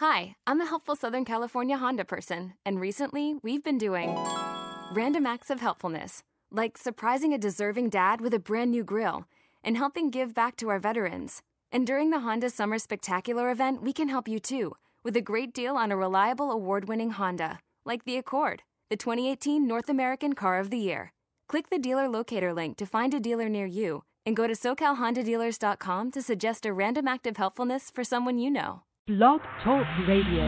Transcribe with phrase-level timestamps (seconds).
[0.00, 4.16] Hi, I'm a helpful Southern California Honda person, and recently we've been doing
[4.94, 9.26] random acts of helpfulness, like surprising a deserving dad with a brand new grill
[9.62, 11.42] and helping give back to our veterans.
[11.70, 14.74] And during the Honda Summer Spectacular event, we can help you too
[15.04, 19.66] with a great deal on a reliable award winning Honda, like the Accord, the 2018
[19.66, 21.12] North American Car of the Year.
[21.46, 26.10] Click the dealer locator link to find a dealer near you and go to SoCalHondaDealers.com
[26.12, 28.80] to suggest a random act of helpfulness for someone you know.
[29.08, 30.44] Blog Talk Radio.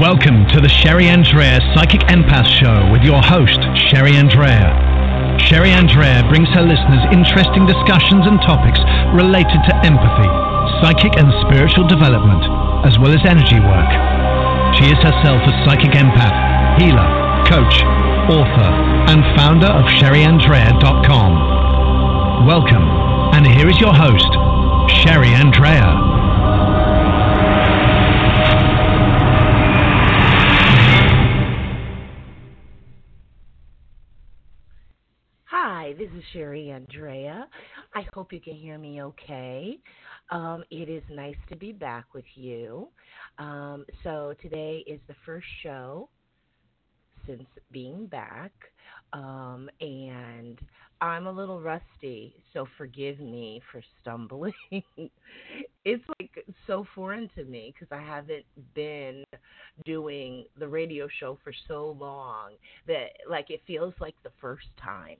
[0.00, 3.60] Welcome to the Sherry Andrea Psychic Empath Show with your host,
[3.90, 5.38] Sherry Andrea.
[5.38, 8.80] Sherry Andrea brings her listeners interesting discussions and topics
[9.14, 10.32] related to empathy,
[10.82, 12.42] psychic and spiritual development,
[12.84, 13.90] as well as energy work.
[14.74, 16.34] She is herself a psychic empath,
[16.82, 17.06] healer,
[17.46, 17.84] coach,
[18.26, 18.70] author,
[19.06, 22.46] and founder of SherryAndrea.com.
[22.48, 22.82] Welcome,
[23.32, 24.26] and here is your host,
[25.04, 25.86] Sherry Andrea.
[35.44, 37.46] Hi, this is Sherry Andrea.
[37.94, 39.78] I hope you can hear me okay.
[40.32, 42.88] Um, it is nice to be back with you.
[43.38, 46.08] Um, so, today is the first show
[47.26, 48.52] since being back,
[49.12, 50.58] um, and
[51.00, 54.52] I'm a little rusty, so forgive me for stumbling.
[55.84, 58.44] it's like so foreign to me because I haven't
[58.74, 59.24] been
[59.84, 62.52] doing the radio show for so long
[62.88, 65.18] that like it feels like the first time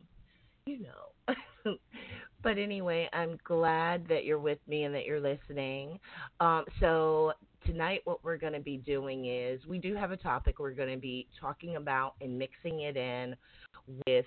[0.67, 1.35] you know.
[2.43, 5.99] but anyway, I'm glad that you're with me and that you're listening.
[6.41, 7.33] Um, so,
[7.67, 10.93] tonight, what we're going to be doing is we do have a topic we're going
[10.93, 13.37] to be talking about and mixing it in
[14.07, 14.27] with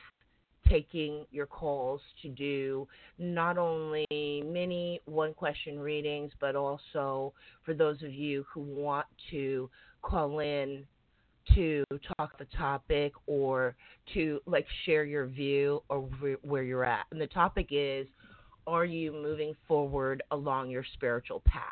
[0.70, 2.88] taking your calls to do
[3.20, 9.70] not only mini one question readings, but also for those of you who want to
[10.02, 10.86] call in
[11.54, 11.84] to
[12.18, 13.76] talk the topic or
[14.14, 16.00] to like share your view or
[16.44, 17.06] where you're at.
[17.12, 18.08] And the topic is
[18.68, 21.64] are you moving forward along your spiritual path?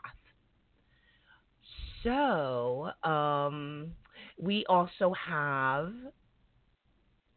[2.04, 3.92] So, um,
[4.38, 5.94] we also have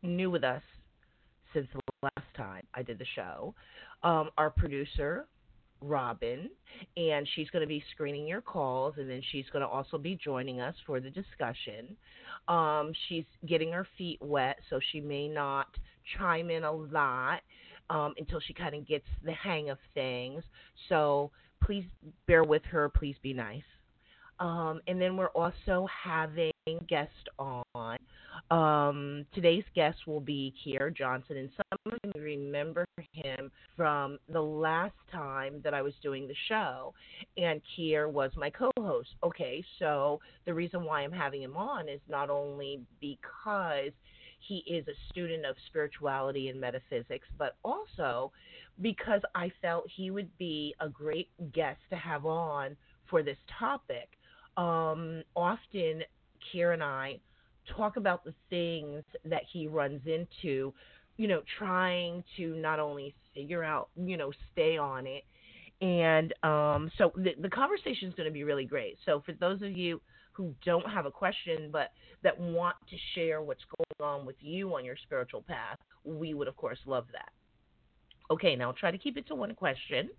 [0.03, 0.63] new with us
[1.55, 3.55] since the last time I did the show.
[4.03, 5.27] Um, our producer,
[5.87, 6.51] Robin,
[6.97, 10.19] and she's going to be screening your calls, and then she's going to also be
[10.23, 11.97] joining us for the discussion.
[12.49, 15.69] Um, she's getting her feet wet, so she may not
[16.17, 17.41] chime in a lot
[17.91, 20.43] um, until she kind of gets the hang of things.
[20.89, 21.31] So
[21.63, 21.85] please
[22.27, 22.89] bear with her.
[22.89, 23.63] Please be nice.
[24.39, 26.53] Um, and then we're also having
[26.89, 27.99] guests on.
[28.51, 34.41] Um, today's guest will be Kier Johnson, and some of you remember him from the
[34.41, 36.95] last time that I was doing the show,
[37.37, 39.11] and Kier was my co-host.
[39.23, 43.93] Okay, so the reason why I'm having him on is not only because
[44.41, 48.33] he is a student of spirituality and metaphysics, but also
[48.81, 52.77] because I felt he would be a great guest to have on
[53.09, 54.11] for this topic
[54.57, 56.03] um, often
[56.53, 57.19] Kier and I
[57.75, 60.73] talk about the things that he runs into,
[61.17, 65.25] you know, trying to not only figure out, you know, stay on it.
[65.81, 68.99] And um, so the, the conversation is going to be really great.
[69.05, 70.01] So for those of you
[70.33, 74.75] who don't have a question but that want to share what's going on with you
[74.75, 77.31] on your spiritual path, we would of course love that.
[78.31, 80.11] Okay, now try to keep it to one question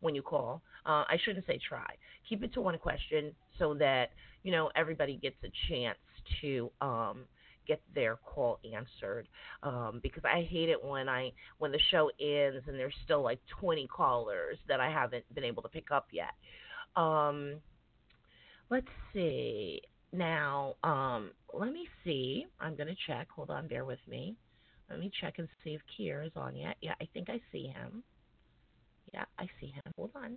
[0.00, 0.62] when you call.
[0.84, 1.94] Uh, I shouldn't say try.
[2.28, 4.10] Keep it to one question so that
[4.42, 5.98] you know everybody gets a chance
[6.40, 7.24] to um,
[7.66, 9.28] get their call answered.
[9.62, 13.40] Um, because I hate it when I when the show ends and there's still like
[13.60, 16.34] 20 callers that I haven't been able to pick up yet.
[16.96, 17.56] Um,
[18.70, 19.80] let's see.
[20.12, 22.46] Now, um, let me see.
[22.60, 23.28] I'm gonna check.
[23.34, 24.36] Hold on, bear with me.
[24.90, 26.76] Let me check and see if Kier is on yet.
[26.82, 28.02] Yeah, I think I see him.
[29.14, 29.92] Yeah, I see him.
[29.96, 30.36] Hold on.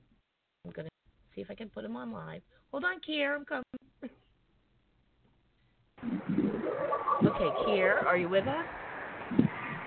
[0.65, 0.89] I'm gonna
[1.33, 2.41] see if I can put him on live.
[2.71, 3.35] Hold on, Kier.
[3.35, 3.63] I'm coming.
[7.35, 8.65] Okay, Kier, are you with us?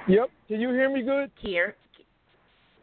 [0.08, 0.30] Yep.
[0.48, 1.30] Can you hear me good?
[1.42, 1.72] Kier.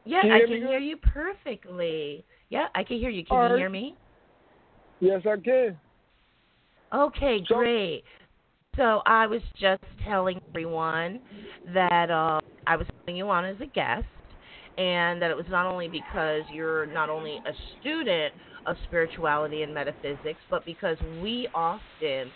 [0.05, 0.85] Yeah, Can I can hear good?
[0.85, 2.23] you perfectly.
[2.49, 3.25] Yeah, I can hear you.
[3.25, 3.59] Can All you right.
[3.59, 3.95] hear me?
[4.99, 5.77] Yes, I can.
[6.93, 8.03] Okay, So- great.
[8.77, 11.21] So I was just telling everyone
[11.73, 14.03] that uh, I was putting you on as a guest,
[14.77, 18.33] and that it was not only because you're not only a student
[18.65, 22.29] of spirituality and metaphysics, but because we often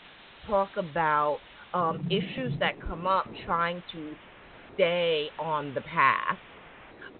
[0.49, 1.39] talk about
[1.73, 4.15] um, issues that come up trying to
[4.73, 6.37] stay on the path.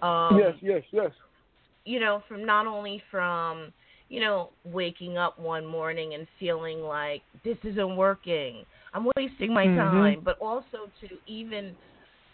[0.02, 1.12] Um, yes, yes, yes.
[1.84, 3.72] You know, from not only from
[4.08, 9.66] you know waking up one morning and feeling like this isn't working, I'm wasting my
[9.66, 9.76] Mhm.
[9.76, 11.76] time, but also to even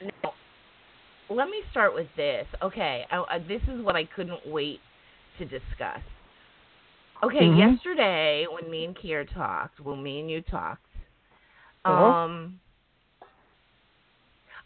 [0.01, 0.33] Now,
[1.29, 2.45] let me start with this.
[2.61, 4.79] Okay, I, I, this is what I couldn't wait
[5.39, 6.01] to discuss.
[7.23, 7.57] Okay, Mhm.
[7.57, 10.85] yesterday when me and Kier talked, when me and you talked,
[11.85, 11.93] Uh-huh.
[12.03, 12.59] um,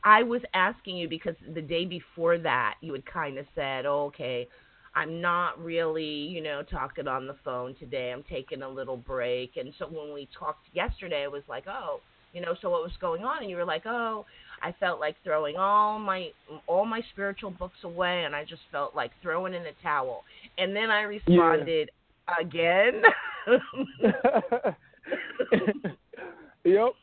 [0.09, 4.05] I was asking you because the day before that you had kind of said, oh,
[4.05, 4.47] "Okay,
[4.95, 8.11] I'm not really, you know, talking on the phone today.
[8.11, 12.01] I'm taking a little break." And so when we talked yesterday, I was like, "Oh,
[12.33, 14.25] you know, so what was going on?" And you were like, "Oh,
[14.63, 16.31] I felt like throwing all my
[16.65, 20.23] all my spiritual books away, and I just felt like throwing in the towel."
[20.57, 21.91] And then I responded
[22.39, 23.03] again.
[26.63, 26.93] yep.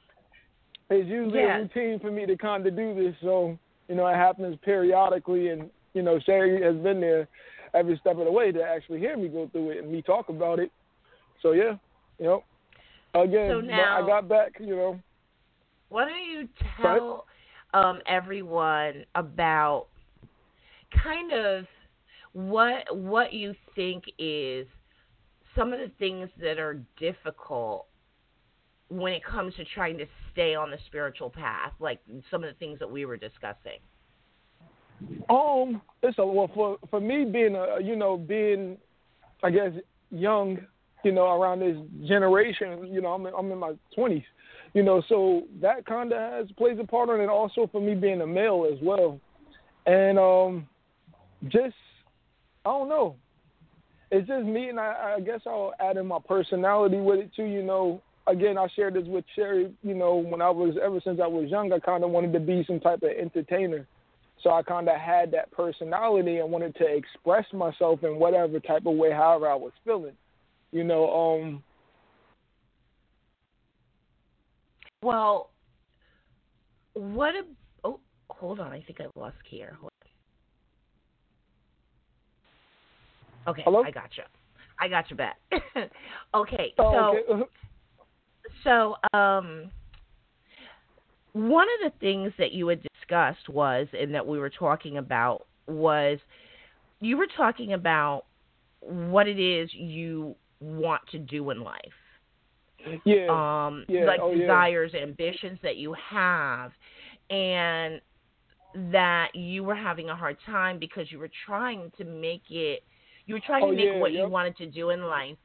[0.88, 4.14] It's usually a routine for me to kind of do this, so you know it
[4.14, 7.28] happens periodically, and you know Sherry has been there
[7.74, 10.28] every step of the way to actually hear me go through it and me talk
[10.28, 10.70] about it.
[11.42, 11.76] So yeah,
[12.18, 12.44] you know,
[13.22, 15.00] Again, So now- I got back, you know.
[15.88, 16.48] Why don't you
[16.80, 17.26] tell
[17.72, 19.86] um, everyone about
[21.02, 21.66] kind of
[22.32, 24.66] what what you think is
[25.54, 27.86] some of the things that are difficult
[28.88, 30.06] when it comes to trying to
[30.36, 31.98] stay on the spiritual path, like
[32.30, 33.80] some of the things that we were discussing.
[35.30, 38.76] Um, it's a well for for me being a you know being,
[39.42, 39.72] I guess
[40.10, 40.58] young,
[41.04, 44.24] you know around this generation, you know I'm in, I'm in my twenties,
[44.74, 47.28] you know so that kind of has plays a part on it.
[47.28, 49.18] Also for me being a male as well,
[49.86, 50.68] and um,
[51.48, 51.76] just
[52.64, 53.16] I don't know,
[54.10, 57.44] it's just me and I, I guess I'll add in my personality with it too.
[57.44, 59.72] You know, again I shared this with Sherry.
[59.82, 62.40] You know when I was ever since I was young, I kind of wanted to
[62.40, 63.86] be some type of entertainer.
[64.42, 68.86] So I kind of had that personality and wanted to express myself in whatever type
[68.86, 70.12] of way, however I was feeling.
[70.72, 71.62] You know, um,
[75.02, 75.50] Well,
[76.94, 77.42] what a
[77.84, 78.00] oh
[78.30, 79.74] hold on, I think I lost Kier.
[79.76, 79.92] Hold.
[83.46, 83.84] Okay, Hello?
[83.84, 84.24] I got you.
[84.80, 85.36] I got you back.
[86.34, 87.44] okay, oh, so okay.
[88.64, 89.70] So, um,
[91.32, 95.46] one of the things that you had discussed was, and that we were talking about,
[95.66, 96.18] was
[97.00, 98.24] you were talking about
[98.80, 101.80] what it is you want to do in life.
[103.04, 104.38] yeah, Um, Yeah, like oh, yeah.
[104.40, 106.72] desires, ambitions that you have,
[107.30, 108.00] and
[108.92, 112.82] that you were having a hard time because you were trying to make it,
[113.26, 115.36] you were trying Oh, to make yeah, what you wanted to do in life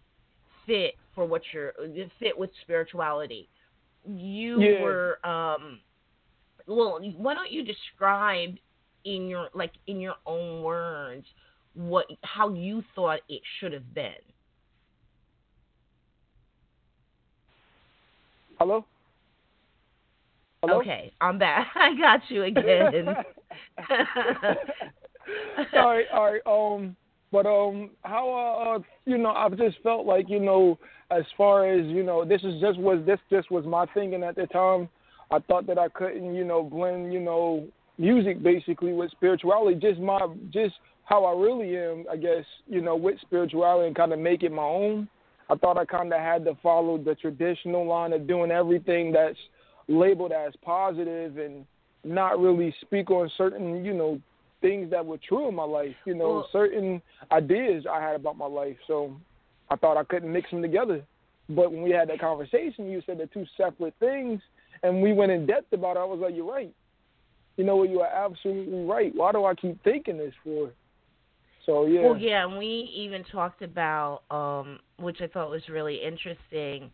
[0.65, 1.74] fit for what you're
[2.20, 3.50] fit with spirituality.
[4.06, 4.80] You Yeah.
[4.80, 5.82] were um
[6.68, 8.56] well, why don't you describe
[9.06, 11.25] in your like in your own words
[11.74, 14.13] what how you thought it should have been?
[18.60, 18.86] hello.
[20.62, 20.82] Hello.
[20.82, 21.68] Okay, I'm back.
[21.75, 23.18] I got you again.
[25.75, 26.41] all right, all right.
[26.46, 26.96] Um,
[27.32, 30.77] but um, how uh, uh, you know, I've just felt like you know,
[31.12, 34.36] as far as you know, this is just was this just was my thinking at
[34.36, 34.89] the time.
[35.32, 37.65] I thought that I couldn't, you know, blend, you know,
[37.98, 39.80] music basically with spirituality.
[39.80, 40.20] Just my,
[40.51, 40.75] just
[41.06, 44.51] how I really am, I guess, you know, with spirituality and kind of make it
[44.51, 45.08] my own.
[45.50, 49.38] I thought I kind of had to follow the traditional line of doing everything that's
[49.88, 51.65] labeled as positive and
[52.03, 54.20] not really speak on certain, you know,
[54.62, 57.01] things that were true in my life, you know, Well- certain
[57.32, 58.77] ideas I had about my life.
[58.86, 59.15] So
[59.72, 61.01] I thought I couldn't mix them together.
[61.50, 64.40] But when we had that conversation, you said they're two separate things,
[64.84, 66.01] and we went in depth about it.
[66.01, 66.74] I was like, you're right.
[67.58, 69.12] you know what, you are absolutely right.
[69.16, 70.72] Why do I keep thinking this for?
[71.66, 72.01] So yeah.
[72.01, 76.92] Well, yeah, and we even talked about, um, which I thought was really interesting.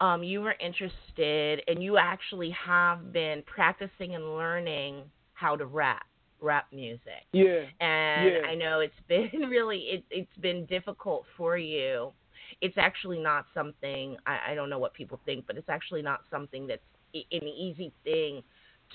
[0.00, 5.02] Um, you were interested, and you actually have been practicing and learning
[5.34, 6.04] how to rap,
[6.44, 7.24] rap music.
[7.32, 7.62] Yeah.
[7.80, 8.40] And yeah.
[8.48, 12.12] I know it's been really, it, it's been difficult for you.
[12.60, 16.20] It's actually not something I, I don't know what people think, but it's actually not
[16.30, 16.82] something that's
[17.14, 18.42] an easy thing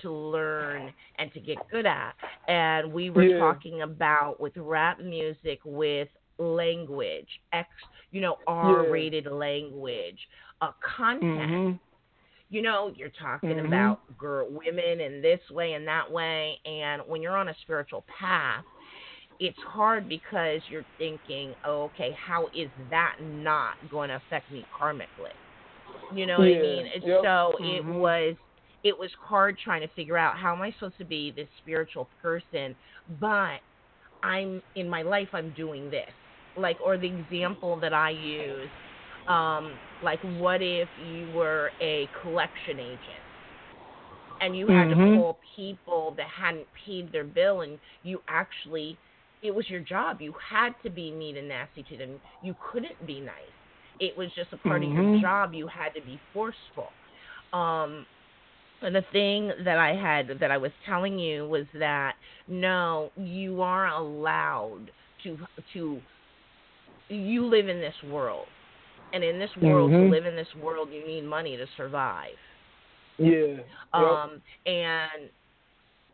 [0.01, 2.13] to learn and to get good at.
[2.47, 3.39] And we were Yeah.
[3.39, 7.67] talking about with rap music with language, X,
[8.11, 10.19] you know, R-rated language,
[10.61, 11.51] uh, content.
[11.51, 11.79] Mhm.
[12.49, 13.59] You know, you're talking Mhm.
[13.59, 18.05] about girl, women in this way and that way, and when you're on a spiritual
[18.07, 18.65] path,
[19.39, 24.67] it's hard because you're thinking, oh, okay, how is that not going to affect me
[24.73, 25.35] karmically?
[26.09, 26.87] You know what I mean?
[27.01, 27.93] Yep, So it mhm.
[27.93, 28.35] was
[28.83, 32.09] it was hard trying to figure out how am I supposed to be this spiritual
[32.21, 32.75] person,
[33.07, 33.59] but
[34.23, 36.13] I'm in my life I'm doing this.
[36.55, 38.71] Like or the example that I use,
[39.27, 43.23] um, like what if you were a collection agent
[44.41, 44.97] and you had to Mhm.
[44.97, 48.99] call people that hadn't paid their bill and you actually
[49.41, 50.21] it was your job.
[50.21, 52.19] You had to be mean and nasty to them.
[52.41, 53.53] You couldn't be nice.
[53.99, 55.21] It was just a part of your Mhm.
[55.21, 55.53] job.
[55.53, 56.93] You had to be forceful.
[57.53, 58.05] Um
[58.81, 62.15] and the thing that I had that I was telling you was that
[62.47, 64.91] no, you are allowed
[65.23, 65.37] to
[65.73, 66.03] to
[67.09, 68.51] you live in this world.
[69.13, 70.11] And in this world, to Mhm.
[70.11, 72.37] live in this world, you need money to survive.
[73.17, 73.57] Yeah.
[73.57, 73.93] Yep.
[73.93, 75.29] Um, and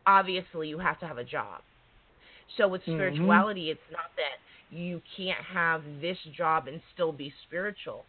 [0.06, 1.62] obviously, you have to have a job.
[2.56, 2.94] So with Mhm.
[2.94, 4.38] spirituality, it's not that
[4.70, 8.06] you can't have this job and still be spiritual.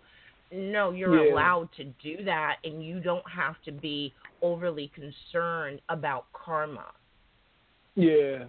[0.51, 1.34] No, you're Yeah.
[1.34, 6.94] allowed to do that, and you don't have to be overly concerned about karma.
[7.96, 8.46] yeah.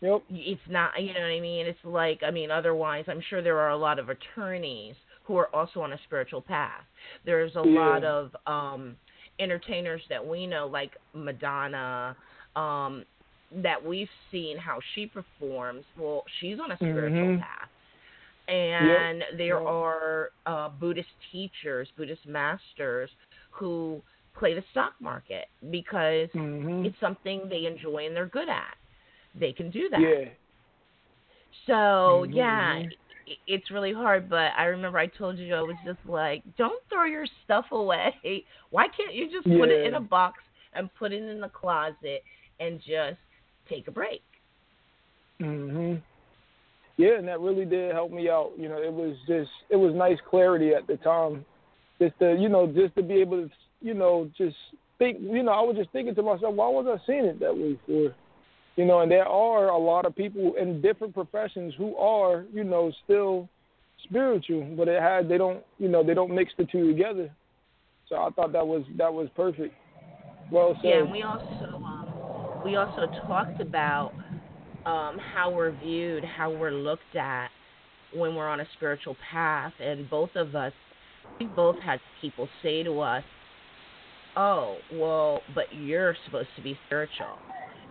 [0.00, 0.22] Yep.
[0.30, 1.66] It's not, you know what I mean?
[1.66, 4.96] It's like, I mean, otherwise, I'm sure there are a lot of attorneys
[5.28, 6.82] who are also on a spiritual path.
[7.24, 7.80] There's a Yeah.
[7.80, 8.96] lot of um
[9.38, 12.16] entertainers that we know, like Madonna,
[12.56, 13.04] um,
[13.52, 15.84] that we've seen how she performs.
[15.96, 17.38] Well, she's on a spiritual Mhm.
[17.38, 17.68] path.
[18.48, 19.66] And there Yep.
[19.68, 23.10] are uh, Buddhist teachers, Buddhist masters
[23.50, 24.02] who
[24.34, 26.86] play the stock market because Mhm.
[26.86, 28.76] it's something they enjoy and they're good at.
[29.34, 30.00] They can do that.
[30.00, 30.24] Yeah.
[31.66, 32.82] So Mhm, yeah,
[33.46, 34.28] it's really hard.
[34.28, 38.14] But I remember I told you I was just like, don't throw your stuff away.
[38.70, 40.42] Why can't you just put it in a box
[40.74, 42.22] and put it in the closet
[42.60, 43.18] and just
[43.68, 44.22] take a break?
[45.40, 46.02] Mhm.
[46.96, 48.52] Yeah, and that really did help me out.
[48.58, 51.44] You know, it was just it was nice clarity at the time,
[52.00, 54.56] just to you know just to be able to you know just
[54.98, 55.18] think.
[55.20, 57.78] You know, I was just thinking to myself, why was I seeing it that way
[57.86, 58.14] for?
[58.78, 62.62] You know, and there are a lot of people in different professions who are you
[62.62, 63.48] know still
[64.04, 67.28] spiritual, but it had they don't you know they don't mix the two together.
[68.08, 69.74] So I thought that was that was perfect.
[70.52, 70.88] Well said.
[70.90, 74.12] Yeah, and we also um, we also talked about
[74.86, 77.48] um, how we're viewed, how we're looked at
[78.14, 80.72] when we're on a spiritual path, and both of us,
[81.40, 83.24] we both had people say to us,
[84.36, 87.34] "Oh, well, but you're supposed to be spiritual."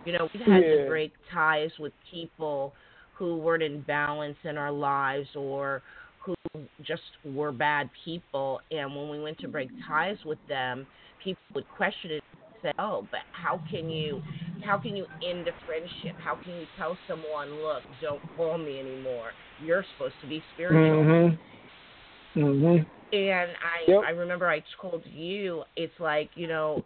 [0.08, 2.72] You know, we had to break ties with people
[3.12, 5.82] who weren't in balance in our lives or
[6.24, 6.34] who
[6.80, 8.62] just were bad people.
[8.70, 10.86] And when we went to break ties with them,
[11.22, 14.22] people would question it and say, "Oh, but how can you,
[14.64, 16.16] how can you end a friendship?
[16.16, 19.32] How can you tell someone, look, don't call me anymore?
[19.62, 21.38] You're supposed to be spiritual." Mhm.
[22.34, 22.86] Mhm.
[23.12, 24.04] And I Yep.
[24.06, 26.82] I remember I told you it's like, you know,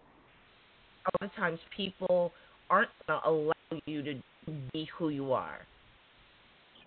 [1.07, 2.35] a lot of times people
[2.73, 4.15] aren't going to allow you to
[4.73, 5.59] be who you are.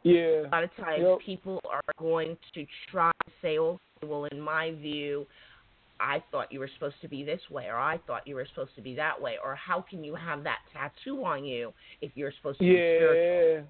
[0.04, 0.42] Yeah.
[0.48, 1.20] A lot of times Yep.
[1.26, 5.26] people are going to try to say, okay, well, in my view,
[6.00, 8.76] I thought you were supposed to be this way, or I thought you were supposed
[8.76, 12.34] to be that way, or how can you have that tattoo on you if you're
[12.38, 13.68] supposed to be spiritual?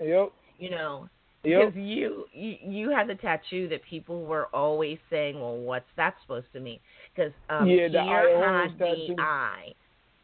[0.00, 0.06] Yeah.
[0.06, 0.32] Yep.
[0.58, 1.08] You know,
[1.44, 1.60] Yep.
[1.74, 6.14] because you, you you had the tattoo that people were always saying, well, what's that
[6.22, 6.80] supposed to mean?
[7.14, 9.16] Because um, Yeah, the of Horus had the tattoo.
[9.20, 9.72] eye.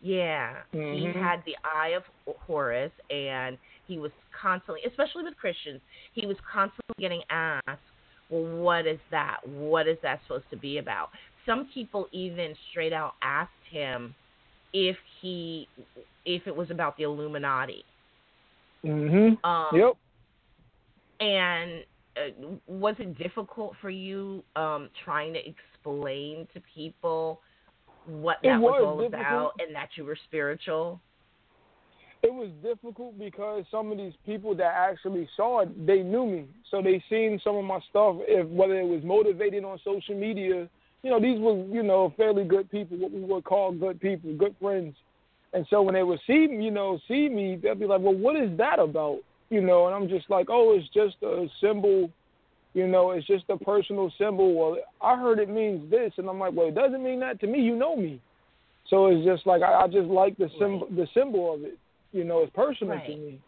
[0.03, 1.15] Yeah, he Mhm.
[1.15, 3.57] had the eye of Horus, and
[3.87, 5.81] he was constantly, especially with Christians,
[6.13, 7.83] he was constantly getting asked,
[8.29, 9.47] well, what is that?
[9.47, 11.11] What is that supposed to be about?
[11.47, 14.15] Some people even straight out asked him
[14.73, 15.69] if he,
[16.25, 17.85] if it was about the Illuminati.
[18.85, 19.45] Mm-hmm.
[19.49, 19.97] Um, Yep.
[21.21, 21.85] and
[22.17, 27.41] uh, was it difficult for you um, trying to explain to people
[28.07, 29.21] what that was, was all difficult.
[29.21, 31.01] about and that you were spiritual?
[32.23, 36.45] it was difficult because some of these people that actually saw it, they knew me,
[36.71, 38.17] so they seen some of my stuff.
[38.21, 40.69] If whether it was motivated on social media,
[41.03, 44.33] you know, these were you know fairly good people, what we would call good people,
[44.37, 44.95] good friends.
[45.53, 48.15] And so when they would see me, you know, see me, they'd be like, "Well,
[48.15, 49.19] what is that about?"
[49.51, 52.09] You know, and I'm just like, "Oh, it's just a symbol."
[52.75, 54.55] You know, it's just a personal symbol.
[54.55, 57.47] Well, I heard it means this, and I'm like, well, it doesn't mean that to
[57.47, 57.61] me.
[57.61, 58.21] You know me,
[58.89, 61.79] so it's just like I, I just like the symbol, the symbol of it.
[62.13, 63.41] You know, it's personal to me.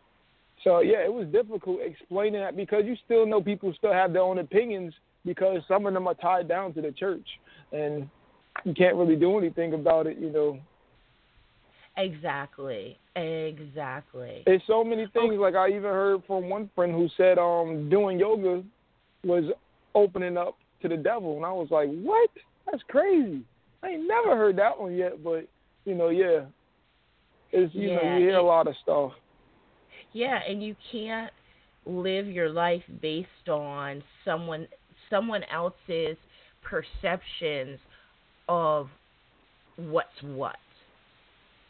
[0.63, 4.23] So yeah, it was difficult explaining that because you still know people still have their
[4.23, 7.27] own opinions because some of them are tied down to the church,
[7.73, 8.09] and
[8.65, 10.19] you can't really do anything about it.
[10.19, 10.59] You know,
[11.97, 12.99] Exactly.
[13.15, 14.43] Exactly.
[14.47, 15.35] It's so many things.
[15.39, 18.63] Like I even heard from one friend who said um doing yoga
[19.25, 19.45] was
[19.95, 22.31] opening up to the devil, and I was like, what?
[22.71, 23.43] That's crazy.
[23.83, 25.47] I ain't never heard that one yet, but
[25.85, 26.47] you know, yeah,
[27.53, 29.13] it's you know you hear it- a lot of stuff.
[30.13, 31.33] Yeah, and you can't
[31.87, 34.67] live your life based on someone
[35.11, 36.17] someone else's
[36.63, 37.79] perceptions
[38.49, 38.89] of
[39.77, 40.57] what's what.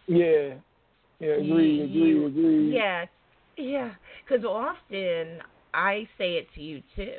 [0.06, 0.54] Yeah,
[1.18, 2.74] yeah, agree, agree, agree.
[2.74, 3.06] Yeah,
[3.56, 3.92] yeah.
[4.26, 5.40] Because often
[5.72, 7.16] I say it to you too.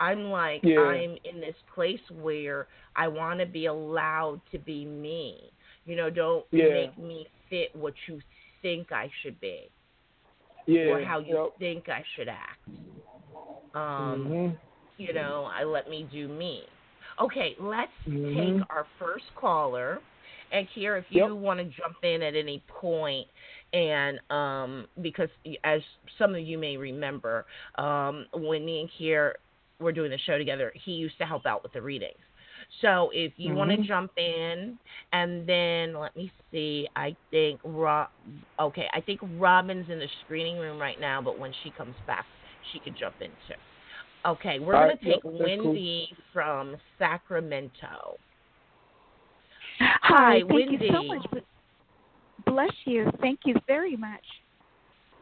[0.00, 0.76] I'm like, Yeah.
[0.76, 5.52] I'm in this place where I want to be allowed to be me.
[5.84, 6.66] You know, don't Yeah.
[6.66, 8.20] make me fit what you
[8.62, 9.70] think I should be
[10.66, 11.52] yeah, or how you yep.
[11.58, 12.60] think I should act.
[13.74, 14.58] Um, Mhm.
[14.96, 16.68] you know, I let me do me.
[17.20, 18.34] Okay, let's Mhm.
[18.34, 20.02] take our first caller.
[20.50, 21.30] And here, if you Yep.
[21.34, 23.26] want to jump in at any point,
[23.72, 25.28] and um, because
[25.64, 25.82] as
[26.18, 27.46] some of you may remember,
[27.76, 29.32] um, when me and Kier
[29.80, 32.18] were doing the show together, he used to help out with the readings.
[32.80, 33.86] So if you want to Mhm.
[33.86, 34.78] jump in,
[35.12, 38.08] and then let me see, I think Rob.
[38.58, 42.24] Okay, I think Robin's in the screening room right now, but when she comes back,
[42.72, 43.54] she could jump in too.
[44.24, 45.72] Okay, we're All gonna take yep, that's cool.
[45.72, 48.18] Wendy from Sacramento.
[49.80, 51.26] Hi, Hi, thank you so much.
[52.46, 53.10] Bless you.
[53.20, 54.24] Thank you very much.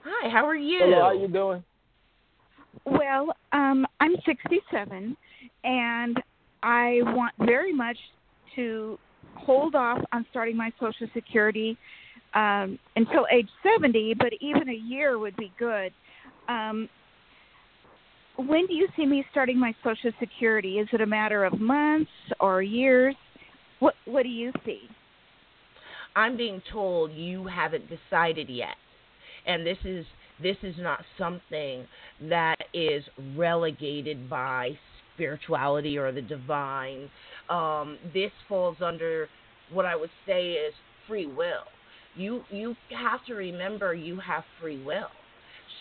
[0.05, 0.79] Hi, how are you?
[0.79, 1.65] Hello, how are you doing?
[2.85, 5.17] Well, um, I'm 67,
[5.63, 6.23] and
[6.65, 7.97] I want very much
[8.57, 8.99] to
[9.37, 11.79] hold off on starting my Social Security
[12.35, 15.93] um, until age 70, but even a year would be good.
[16.49, 16.89] Um,
[18.35, 20.81] when do you see me starting my Social Security?
[20.81, 22.11] Is it a matter of months
[22.41, 23.15] or years?
[23.79, 24.81] What What do you see?
[26.17, 28.75] I'm being told you haven't decided yet,
[29.47, 30.05] and this is
[30.41, 31.87] this is not something
[32.29, 33.05] that is
[33.37, 34.79] relegated by
[35.15, 37.11] spirituality or the divine.
[37.51, 39.29] Um, this falls under
[39.73, 40.75] what I would say is
[41.07, 41.65] free will.
[42.15, 45.09] You you have to remember you have free will.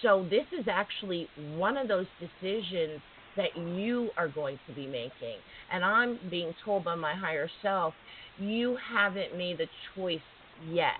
[0.01, 3.01] So this is actually one of those decisions
[3.35, 5.37] that you are going to be making.
[5.71, 7.93] And I'm being told by my higher self,
[8.39, 10.19] you haven't made the choice
[10.69, 10.99] yet.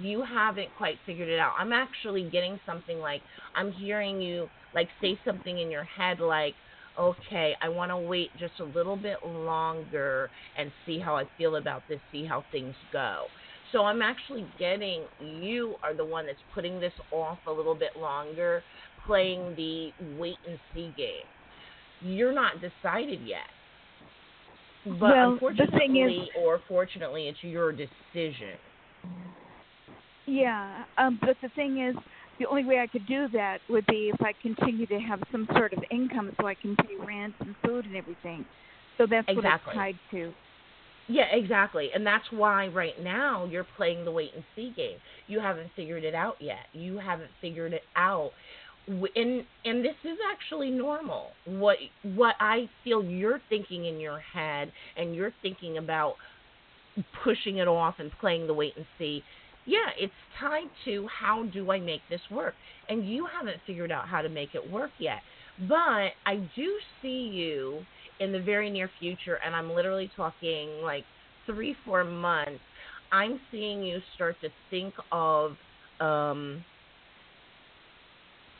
[0.00, 1.52] You haven't quite figured it out.
[1.58, 3.22] I'm actually getting something like
[3.54, 6.54] I'm hearing you like say something in your head like,
[6.98, 11.56] "Okay, I want to wait just a little bit longer and see how I feel
[11.56, 13.24] about this, see how things go."
[13.72, 17.96] So I'm actually getting you are the one that's putting this off a little bit
[17.96, 18.62] longer,
[19.06, 21.26] playing the wait and see game.
[22.00, 23.46] You're not decided yet.
[24.84, 28.56] But Well, the thing unfortunately is- or fortunately it's your decision.
[30.26, 31.96] Yeah, um, but the thing is,
[32.38, 35.46] the only way I could do that would be if I continue to have some
[35.52, 38.44] sort of income so I can pay rent and food and everything.
[38.96, 39.76] So that's Exactly.
[39.76, 40.32] what it's tied to.
[41.08, 41.90] Yeah, exactly.
[41.94, 44.96] And that's why right now you're playing the wait and see game.
[45.26, 46.66] You haven't figured it out yet.
[46.72, 48.30] You haven't figured it out.
[48.86, 51.30] And and this is actually normal.
[51.46, 56.14] What what I feel you're thinking in your head and you're thinking about
[57.24, 59.22] pushing it off and playing the wait and see.
[59.70, 62.54] Yeah, it's tied to how do I make this work?
[62.88, 65.20] And you haven't figured out how to make it work yet.
[65.68, 66.66] But I do
[67.00, 67.80] see you
[68.18, 71.04] in the very near future, and I'm literally talking like
[71.46, 72.60] three, four months,
[73.12, 75.52] I'm seeing you start to think of
[76.00, 76.64] um,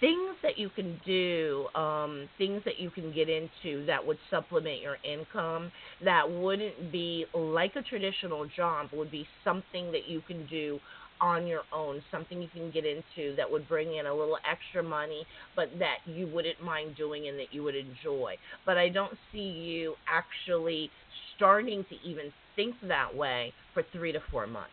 [0.01, 4.81] things that you can do, um, things that you can get into that would supplement
[4.81, 5.71] your income,
[6.05, 10.79] that wouldn't be like a traditional job, would be something that you can do
[11.21, 14.83] on your own, something you can get into that would bring in a little extra
[14.83, 18.37] money, but that you wouldn't mind doing and that you would enjoy.
[18.65, 20.91] But I don't see you actually
[21.37, 24.71] starting to even think that way for three to four months.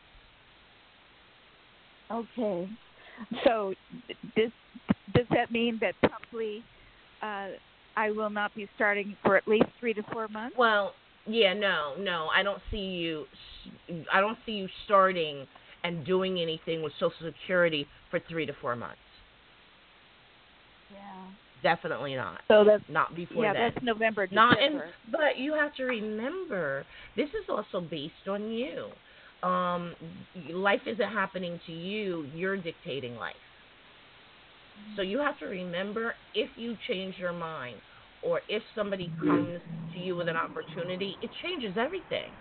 [2.12, 2.70] Okay.
[3.44, 3.74] So
[4.36, 4.52] does
[5.14, 6.64] does that mean that probably
[7.22, 7.50] uh,
[7.96, 10.56] I will not be starting for at least three to four months?
[10.58, 10.94] Well,
[11.26, 13.26] yeah, no, no, I don't see you.
[14.14, 15.46] I don't see you starting
[15.84, 18.98] and doing anything with Social Security for three to four months.
[20.92, 21.26] Yeah.
[21.64, 22.42] Definitely not.
[22.48, 23.72] So that's Not before yeah, then.
[23.74, 26.86] that's November, Not in, but you have to remember
[27.16, 28.88] this is also based on you.
[29.44, 29.94] Um,
[30.54, 33.36] life isn't happening to you; you're dictating life.
[34.96, 37.78] So you have to remember if you change your mind,
[38.24, 39.62] or if somebody comes
[39.94, 42.32] to you with an opportunity, it changes everything.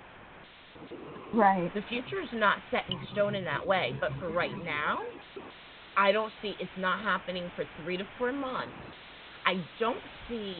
[1.32, 1.72] Right.
[1.74, 4.98] The future is not set in stone in that way, but for right now,
[5.96, 8.74] I don't see it's not happening for three to four months.
[9.46, 10.56] I don't see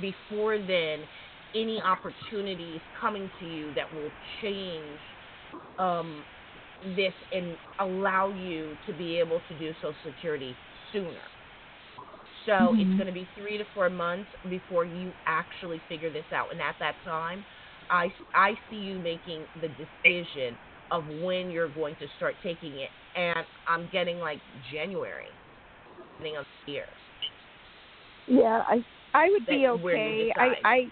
[0.00, 1.00] before then
[1.54, 4.10] any opportunities coming to you that will
[4.40, 4.98] change
[5.78, 6.24] um,
[6.96, 10.54] this and allow you to be able to do Social Security
[10.92, 11.24] sooner.
[12.46, 12.96] So it's Mhm.
[12.96, 16.76] going to be three to four months before you actually figure this out, and at
[16.80, 17.44] that time,
[17.90, 20.56] I I see you making the decision
[20.90, 24.38] of when you're going to start taking it, and I'm getting like
[24.72, 25.26] January,
[26.18, 26.86] beginning of the year.
[28.26, 30.32] Yeah, I I would be That- where you okay.
[30.36, 30.54] I.
[30.64, 30.86] I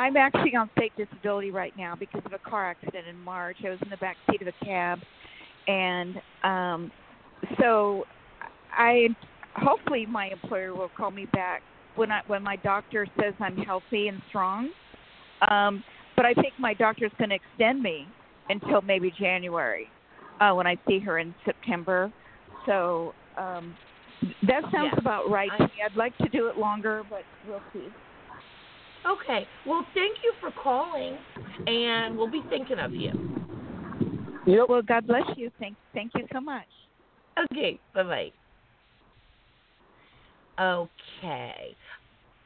[0.00, 3.56] I'm actually on state disability right now because of a car accident in March.
[3.66, 5.00] I was in the back seat of a cab,
[5.66, 6.92] and um,
[7.60, 8.06] so
[8.70, 9.08] I
[9.56, 11.62] hopefully my employer will call me back
[11.96, 14.70] when I when my doctor says I'm healthy and strong.
[15.50, 15.84] Um,
[16.16, 18.08] but I think my doctor's going to extend me
[18.48, 19.92] until maybe January
[20.40, 22.10] uh, when I see her in September.
[22.66, 23.76] So um,
[24.42, 24.98] that sounds Yeah.
[24.98, 25.74] about right to me.
[25.84, 27.92] I'd like to do it longer, but we'll see.
[29.06, 29.46] Okay.
[29.64, 31.18] Well, thank you for calling,
[31.66, 33.12] and we'll be thinking of you.
[34.46, 34.68] Yep.
[34.68, 35.50] Well, God bless you.
[35.60, 36.66] Thank thank you so much.
[37.52, 37.78] Okay.
[37.94, 38.32] Bye bye.
[40.60, 41.76] Okay.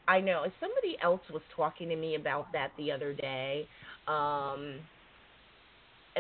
[0.09, 3.67] I know somebody else was talking to me about that the other day.
[4.09, 4.81] Um,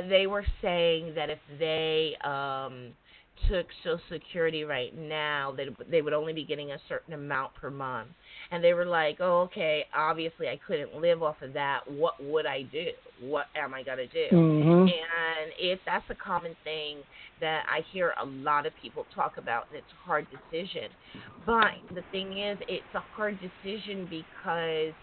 [0.09, 2.92] they were saying that if they um,
[3.48, 7.70] took Social Security right now, that they would only be getting a certain amount per
[7.70, 8.09] month.
[8.50, 9.87] And they were like, "Oh, okay.
[9.94, 11.87] Obviously, I couldn't live off of that.
[11.87, 12.92] What would I do?
[13.18, 14.92] What am I gonna do?" Mhm.
[14.92, 17.05] And if that's a common thing
[17.40, 20.90] that I hear a lot of people talk about, and it's a hard decision.
[21.46, 24.94] But the thing is, it's a hard decision because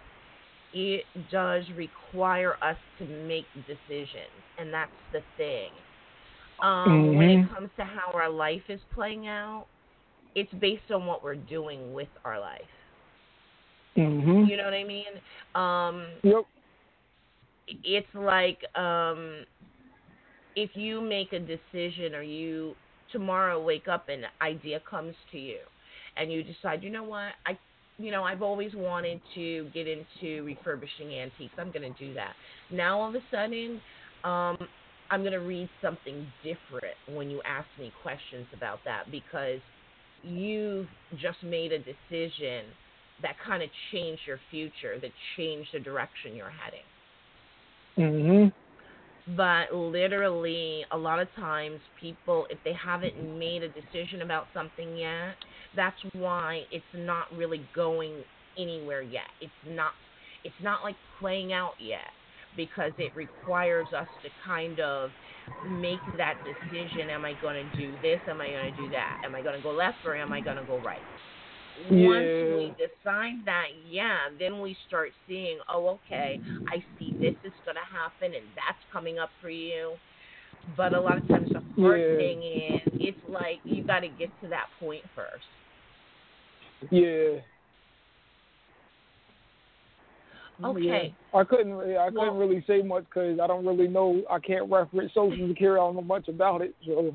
[0.74, 5.72] it does require us to make decisions, and that's the thing.
[6.62, 7.50] Um, When it Mhm.
[7.50, 9.68] comes to how our life is playing out,
[10.36, 12.62] it's based on what we're doing with our life.
[13.98, 14.48] Mhm.
[14.50, 15.22] You know what I mean?
[15.56, 16.46] Um, Yep.
[17.84, 19.46] it's like um
[20.56, 22.76] if you make a decision or you
[23.12, 25.60] tomorrow wake up and an idea comes to you
[26.18, 27.58] and you decide you know what i
[27.98, 32.34] you know i've always wanted to get into refurbishing antiques i'm going to do that
[32.72, 33.82] now all of a sudden
[34.24, 34.56] um
[35.12, 39.60] i'm going to read something different when you ask me questions about that because
[40.24, 42.66] you've just made a decision
[43.22, 46.80] that kind of changed your future that changed the direction you're heading.
[47.98, 49.36] Mm-hmm.
[49.36, 54.96] but literally a lot of times people if they haven't made a decision about something
[54.96, 55.36] yet
[55.76, 58.24] that's why it's not really going
[58.58, 59.30] anywhere yet.
[59.42, 59.92] It's not
[60.44, 62.12] it's not like playing out yet
[62.56, 65.12] because it requires us to kind of
[65.64, 69.18] make that decision am i going to do this am i going to do that
[69.24, 71.04] am i going to go left or am i going to go right
[71.78, 77.54] once we decide that, yeah, then we start seeing, oh, okay, I see this is
[77.64, 79.94] going to happen and that's coming up for you.
[80.76, 82.18] But a lot of times the hard Yeah.
[82.18, 85.46] thing is, it's like you got to get to that point first.
[86.92, 87.40] Yeah.
[90.64, 91.14] Okay.
[91.34, 91.40] Yeah.
[91.40, 91.74] I couldn't.
[91.74, 94.22] really- I couldn't Well- really say much because I don't really know.
[94.30, 95.80] I can't reference Social Security.
[95.80, 97.14] I don't know much about it, so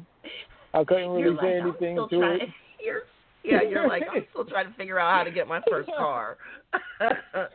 [0.73, 2.49] I couldn't really say like, anything to trying, it.
[2.85, 3.03] You're,
[3.45, 6.39] yeah, you're like, I'm still trying to figure out how to get my first car.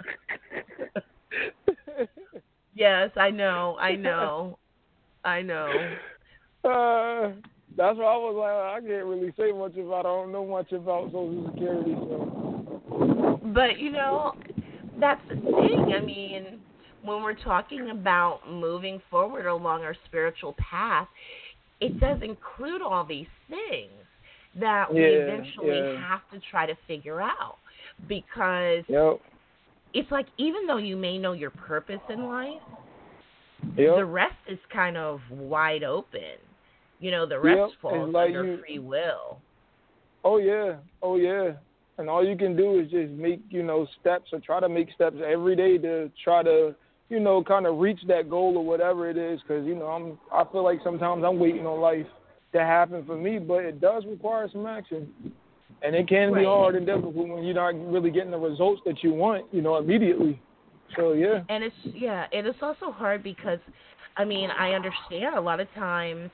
[2.76, 4.58] yes, I know, I know,
[5.26, 5.68] I know.
[6.64, 7.32] Uh,
[7.78, 10.00] that's why I was like, I can't really say much about.
[10.06, 13.40] I don't know much about Social Security, so.
[13.54, 14.36] But you know,
[15.00, 15.94] that's the thing.
[15.96, 16.60] I mean,
[17.04, 21.08] when we're talking about moving forward along our spiritual path,
[21.82, 23.92] it does include all these things
[24.60, 26.08] that we Yeah, eventually yeah.
[26.10, 27.58] have to try to figure out.
[28.08, 29.20] Because Yep.
[29.94, 32.62] it's like even though you may know your purpose in life,
[33.76, 33.96] Yep.
[33.98, 36.38] the rest is kind of wide open.
[37.00, 39.40] You know, the rest Yep, falls like under you- free will.
[40.24, 41.54] Oh yeah, oh yeah.
[42.00, 44.88] And all you can do is just make, you know, steps or try to make
[44.94, 46.74] steps every day to try to,
[47.10, 49.42] you know, kind of reach that goal or whatever it is.
[49.42, 52.06] Because you know, I'm, I feel like sometimes I'm waiting on life
[52.54, 55.10] to happen for me, but it does require some action,
[55.84, 56.46] and it can be Right.
[56.46, 59.76] hard and difficult when you're not really getting the results that you want, you know,
[59.76, 60.42] immediately.
[60.96, 63.60] So yeah, And it's yeah, and it's also hard because
[64.16, 66.32] I mean, I understand a lot of times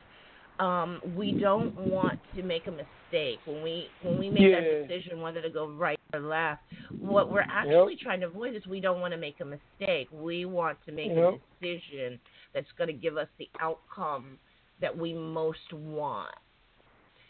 [0.59, 4.61] um we don't want to make a mistake when we when we make Yeah.
[4.61, 6.61] that decision whether to go right or left.
[6.99, 10.07] What we're actually trying to avoid is we don't want to make a mistake.
[10.11, 11.33] We want to make Yep.
[11.33, 12.19] a decision
[12.53, 14.37] that's going to give us the outcome
[14.81, 16.33] that we most want.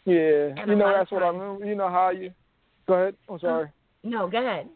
[0.04, 0.54] yeah.
[0.56, 1.64] And you know, that's what I remember.
[1.64, 2.30] You know how you.
[2.86, 3.16] Go ahead.
[3.28, 3.68] I'm sorry.
[4.04, 4.68] No, go ahead.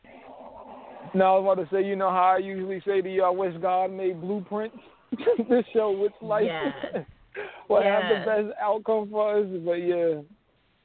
[1.14, 3.30] No, I was about to say, you know how I usually say to you, I
[3.30, 4.76] wish God made blueprints
[5.48, 7.04] to show which life Yes.
[7.68, 9.46] will have the best outcome for us.
[9.64, 10.20] But yeah,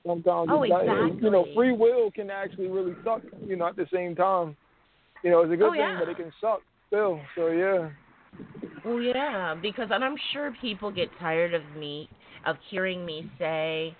[0.05, 3.21] sometimes Oh, not, you know, free will can actually really suck.
[3.45, 4.55] You know, at the same time,
[5.23, 5.99] you know, it's a good Oh, thing, yeah.
[5.99, 7.19] but it can suck still.
[7.35, 7.89] So yeah,
[8.85, 12.09] Well, yeah, because and I'm sure people get tired of me
[12.45, 13.95] of hearing me say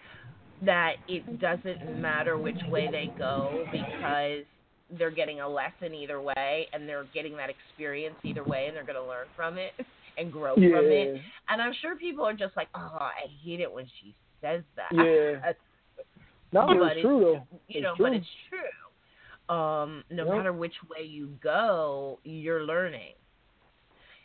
[0.64, 4.44] that it doesn't matter which way they go because
[4.98, 8.86] they're getting a lesson either way and they're getting that experience either way and they're
[8.86, 9.72] going to learn from it
[10.18, 11.22] and grow from it.
[11.50, 14.90] And I'm sure people are just like, "Oh, I hate it when she says that."
[14.94, 15.52] yeah.
[16.52, 17.34] No, But it's it's- true though.
[17.68, 18.06] you It's know, true.
[18.06, 19.56] but it's true.
[19.56, 20.36] Um, no Yep.
[20.36, 23.14] matter which way you go, you're learning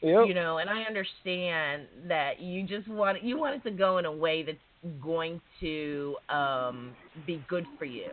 [0.02, 0.28] Yep.
[0.28, 4.06] you know and i understand that you just want you want it to go in
[4.06, 4.56] a way that's
[5.02, 6.92] going to um
[7.26, 8.12] be good for you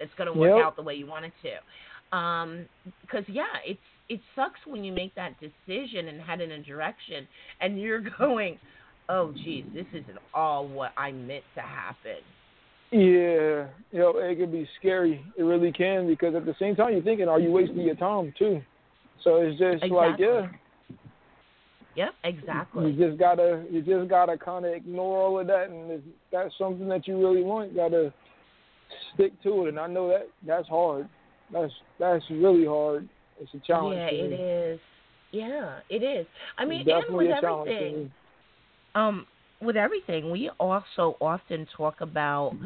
[0.00, 0.64] it's going to work Yep.
[0.64, 1.50] out the way you want it to
[2.12, 2.66] um
[3.02, 7.26] because yeah it's it sucks when you make that decision and head in a direction
[7.60, 8.58] and you're going
[9.08, 12.22] oh geez this isn't all what i meant to happen
[12.90, 15.22] Yeah, you know, it can be scary.
[15.36, 18.32] It really can because at the same time you're thinking, are you wasting your time
[18.38, 18.62] too?
[19.24, 20.46] So it's just like, yeah,
[21.94, 25.90] yep exactly you just gotta, you just gotta kind of ignore all of that, and
[25.90, 26.00] if
[26.32, 28.14] that's something that you really want, you gotta
[29.12, 29.68] stick to it.
[29.70, 31.08] And I know that that's hard.
[31.50, 33.08] That's that's really hard.
[33.40, 34.02] It's a challenge.
[34.02, 34.80] yeah it is
[35.32, 36.26] yeah it is
[36.58, 38.12] i mean It's and with a challenge for everything
[38.94, 39.26] um
[39.60, 42.56] with everything we also often talk about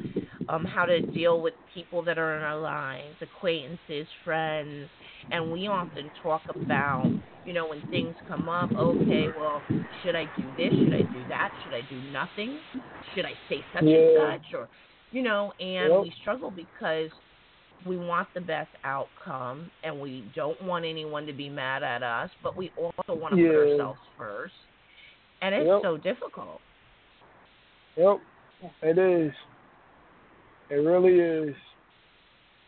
[0.48, 4.88] um how to deal with people that are in our lives acquaintances friends
[5.30, 7.12] and we often talk about
[7.44, 9.64] you know when things come up okay well
[10.02, 12.60] should i do this should i do that should i do nothing
[13.14, 13.94] should i say such Yeah.
[13.94, 14.68] and such or
[15.10, 16.00] you know and Yep.
[16.00, 17.10] we struggle because
[17.86, 22.30] we want the best outcome and we don't want anyone to be mad at us
[22.42, 24.54] but we also want to put ourselves first
[25.40, 25.82] and it's Yep.
[25.82, 26.60] so difficult
[27.96, 28.20] Yep,
[28.82, 29.32] it is.
[30.70, 31.54] It really is.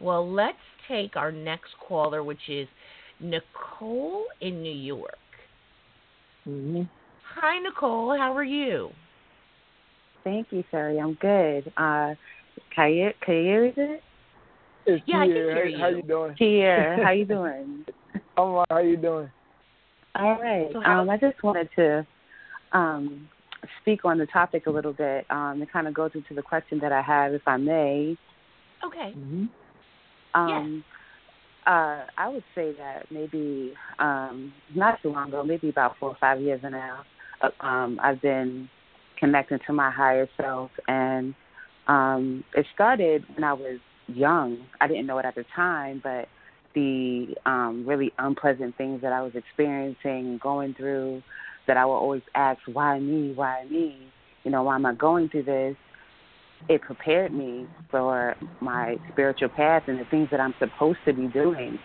[0.00, 2.68] Well, let's take our next caller, which is
[3.20, 5.14] Nicole in New York.
[6.44, 6.82] hmm
[7.36, 8.16] Hi, Nicole.
[8.16, 8.90] How are you?
[10.22, 11.00] Thank you, Sherry.
[11.00, 11.72] I'm good.
[11.76, 12.14] Uh,
[12.76, 14.02] Kair, Kair is it?
[14.86, 15.96] It's Yeah, I can hear How- How you.
[15.96, 16.34] you doing?
[16.34, 17.84] Kier, how you doing?
[18.36, 19.30] I'm like, how you doing?
[20.14, 20.68] All right.
[20.72, 22.06] So how- Um, I just wanted to
[22.72, 23.28] um,
[23.80, 26.78] speak on the topic a little bit um, and kind of go into the question
[26.80, 28.16] that I have, if I may.
[28.84, 29.12] Okay.
[29.12, 29.44] hmm
[30.34, 30.84] Um,
[31.66, 36.16] uh, I would say that maybe um, not too long ago, maybe about four or
[36.20, 37.04] five years now,
[37.40, 38.68] uh, um, I've been
[39.18, 41.34] connecting to my higher self, and
[41.86, 44.58] um, it started when I was young.
[44.80, 46.28] I didn't know it at the time, but
[46.74, 51.22] the um, really unpleasant things that I was experiencing going through,
[51.66, 53.32] that I would always ask, "Why me?
[53.34, 53.96] Why me?
[54.44, 55.76] You know, why am I going through this?"
[56.68, 61.26] it prepared me for my spiritual path and the things that I'm supposed to be
[61.26, 61.78] doing.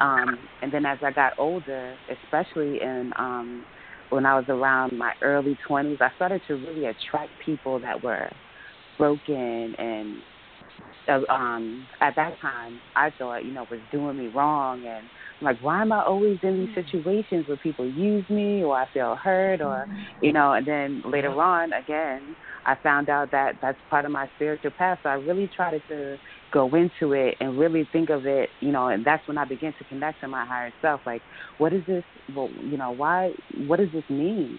[0.00, 3.64] Um, and then as I got older, especially in um,
[4.10, 8.30] when I was around my early 20s, I started to really attract people that were
[8.98, 10.18] broken and
[11.08, 15.08] uh, um, at that time I thought, you know, was doing me wrong and
[15.40, 18.86] I'm like, why am I always in these situations where people use me or I
[18.92, 19.88] feel hurt or,
[20.20, 24.28] you know, and then later on, again, I found out that that's part of my
[24.34, 24.98] spiritual path.
[25.02, 26.18] So I really tried to
[26.52, 29.74] go into it and really think of it, you know, and that's when I began
[29.78, 31.02] to connect to my higher self.
[31.06, 31.22] Like,
[31.58, 32.04] what is this?
[32.28, 33.32] Well, you know, why?
[33.52, 34.58] What does this mean?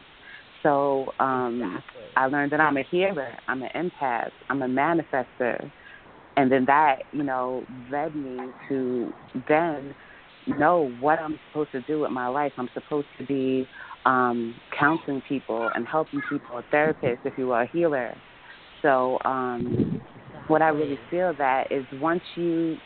[0.63, 2.01] So um, Exactly.
[2.15, 5.71] I learned that I'm a healer, I'm an empath, I'm a manifester,
[6.37, 9.13] and then that, you know, led me to
[9.47, 9.95] then
[10.47, 12.51] know what I'm supposed to do with my life.
[12.57, 13.67] I'm supposed to be
[14.05, 18.13] um, counseling people and helping people, a therapist, if you will, a healer.
[18.81, 20.01] So, um,
[20.47, 22.77] what I really feel that is once you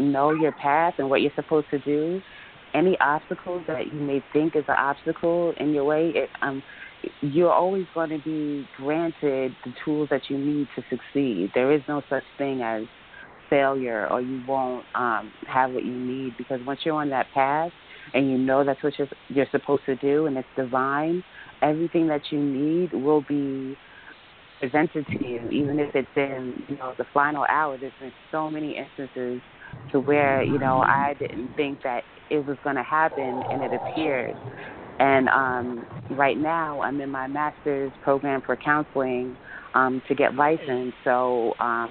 [0.00, 2.20] know your path and what you're supposed to do,
[2.74, 6.62] any obstacles that you may think is an obstacle in your way, it, um,
[7.20, 11.50] you're always going to be granted the tools that you need to succeed.
[11.54, 12.84] There is no such thing as
[13.50, 17.70] failure or you won't um, have what you need because once you're on that path
[18.14, 21.22] and you know that's what you're, you're supposed to do and it's divine,
[21.62, 23.76] everything that you need will be
[24.60, 27.76] presented to you, even if it's in you know the final hour.
[27.76, 29.40] There's been so many instances
[29.92, 33.72] to where you know I didn't think that it was going to happen, and it
[33.72, 34.34] appeared.
[34.98, 39.36] And um, right now, I'm in my master's program for counseling
[39.74, 41.90] um, to get licensed, so um,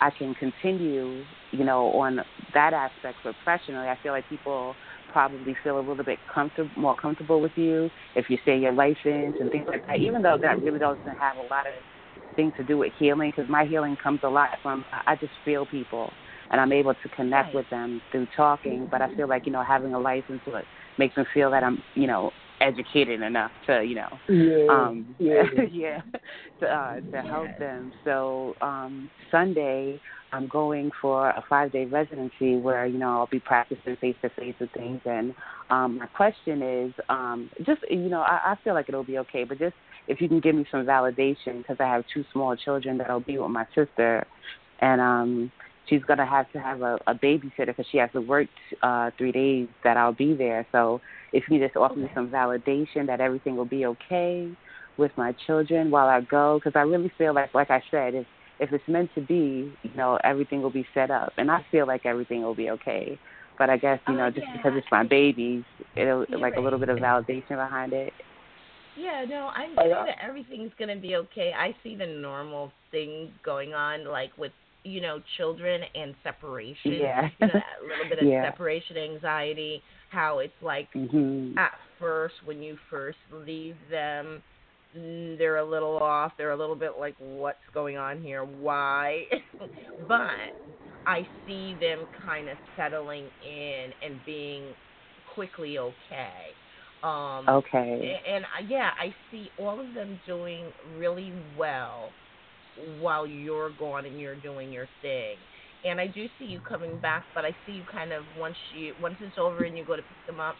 [0.00, 2.20] I can continue, you know, on
[2.54, 3.88] that aspect professionally.
[3.88, 4.74] I feel like people
[5.12, 9.40] probably feel a little bit comfortable, more comfortable with you if you say you're licensed
[9.40, 9.98] and things like that.
[9.98, 11.72] Even though that really doesn't have a lot of
[12.36, 15.66] things to do with healing, because my healing comes a lot from I just feel
[15.66, 16.10] people
[16.50, 17.54] and I'm able to connect right.
[17.54, 18.88] with them through talking.
[18.90, 20.64] But I feel like you know having a license would
[20.98, 24.66] makes me feel that I'm you know educated enough to you know Yeah.
[24.70, 25.42] um yeah.
[25.70, 26.02] yeah
[26.60, 29.98] to uh to help them so um sunday
[30.32, 34.28] i'm going for a five day residency where you know i'll be practicing face to
[34.30, 35.34] face with things and
[35.70, 39.44] um my question is um just you know i i feel like it'll be okay
[39.44, 39.74] but just
[40.06, 43.38] if you can give me some validation because i have two small children that'll be
[43.38, 44.26] with my sister
[44.80, 45.50] and um
[45.90, 48.48] she's going to have to have a, a babysitter because she has to work
[48.82, 51.00] uh three days that i'll be there so
[51.32, 54.50] if you just offer me some validation that everything will be okay
[54.98, 58.26] with my children while I go, because I really feel like, like I said, if
[58.60, 61.86] if it's meant to be, you know, everything will be set up, and I feel
[61.86, 63.18] like everything will be okay.
[63.58, 64.56] But I guess you know, Oh, just yeah.
[64.56, 65.64] because it's my babies,
[65.96, 68.12] it'll You're like a little bit of validation behind it.
[68.98, 71.52] Yeah, no, I'm I sure that everything's gonna be okay.
[71.56, 74.52] I see the normal things going on, like with
[74.84, 76.94] you know children and separation.
[76.94, 77.28] Yeah.
[77.38, 78.50] you know, that little bit of Yeah.
[78.50, 79.82] separation anxiety.
[80.10, 81.56] How it's like Mhm.
[81.56, 84.42] at first when you first leave them,
[84.96, 86.32] mm, they're a little off.
[86.36, 88.44] They're a little bit like, what's going on here?
[88.44, 89.26] Why?
[90.08, 90.52] but
[91.06, 94.64] I see them kind of settling in and being
[95.34, 96.54] quickly okay.
[97.02, 98.20] Um, Okay.
[98.24, 100.64] a- And yeah, I see all of them doing
[100.98, 102.10] really well
[103.00, 105.36] while you're gone and you're doing your thing.
[105.84, 108.94] And I do see you coming back, but I see you kind of once you
[109.00, 110.54] once it's over and you go to pick them up,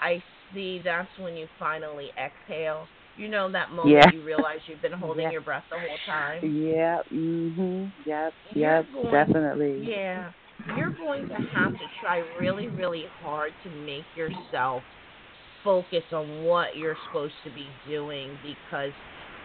[0.00, 0.22] I
[0.54, 2.86] see that's when you finally exhale.
[3.16, 4.10] You know that moment Yeah.
[4.12, 5.32] you realize you've been holding Yeah.
[5.32, 6.40] your breath the whole time.
[6.44, 7.02] Yeah.
[7.12, 7.90] Mhm.
[8.06, 8.34] Yep.
[8.52, 8.92] You're Yep.
[8.92, 9.78] going- Definitely.
[9.84, 10.30] Yeah.
[10.76, 14.82] You're going to have to try really, really hard to make yourself
[15.64, 18.92] focus on what you're supposed to be doing because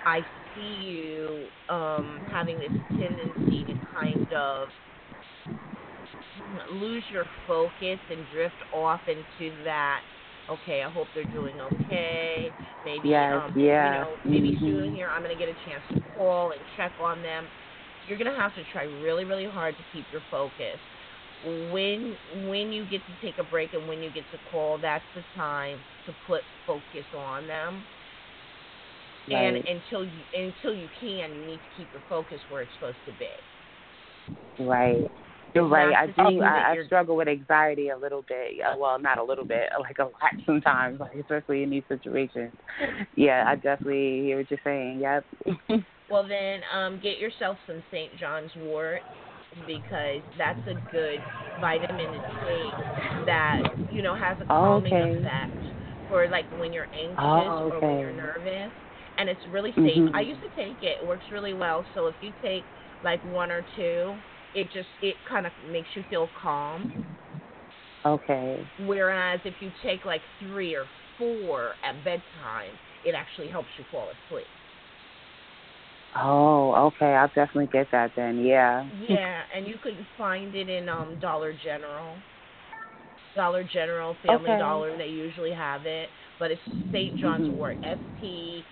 [0.05, 0.23] I
[0.55, 4.69] see you um having this tendency to kind of
[6.69, 10.01] lose your focus and drift off into that
[10.49, 12.55] okay, I hope they're doing okay.
[12.83, 13.81] Maybe Yes, um yeah.
[13.81, 14.63] you know, maybe Mhm.
[14.65, 17.51] soon here I'm gonna get a chance to call and check on them.
[18.05, 20.79] You're gonna have to try really, really hard to keep your focus.
[21.43, 25.05] When when you get to take a break and when you get to call, that's
[25.15, 27.87] the time to put focus on them.
[29.29, 33.03] And until you until you can, you need to keep your focus where it's supposed
[33.05, 33.29] to be.
[34.59, 35.09] Right.
[35.53, 35.95] You're right.
[35.95, 36.41] I do.
[36.41, 38.53] I, I struggle with anxiety a little bit.
[38.77, 42.53] Well, not a little bit, like a lot sometimes, like especially in these situations.
[43.15, 44.99] Yeah, I definitely hear what you're saying.
[45.01, 45.25] Yep.
[46.07, 48.15] Well, then um, get yourself some St.
[48.15, 49.01] John's wort
[49.65, 51.25] because that's a good
[51.57, 52.77] vitamin to take
[53.25, 55.19] that you know has a Oh, calming okay.
[55.19, 55.53] effect
[56.07, 58.71] for like when you're anxious Oh, or when you're nervous,
[59.17, 60.03] and it's really safe.
[60.03, 60.13] Mhm.
[60.13, 61.85] I used to take it; it works really well.
[61.93, 62.67] So if you take
[63.01, 64.23] like one or two,
[64.53, 66.93] it just it kind of makes you feel calm.
[68.05, 68.69] Okay.
[68.77, 74.09] Whereas if you take like three or four at bedtime, it actually helps you fall
[74.11, 74.47] asleep.
[76.15, 77.13] Oh, okay.
[77.15, 78.39] I'll definitely get that then.
[78.39, 78.83] Yeah.
[78.89, 82.23] Yeah, and you could find it in um Dollar General.
[83.35, 84.55] Dollar General, Family Okay.
[84.55, 86.11] Dollar, they usually have it.
[86.39, 86.61] But it's
[86.91, 87.17] St.
[87.17, 87.49] John's Mhm.
[87.49, 87.77] Wort.
[87.83, 88.67] S T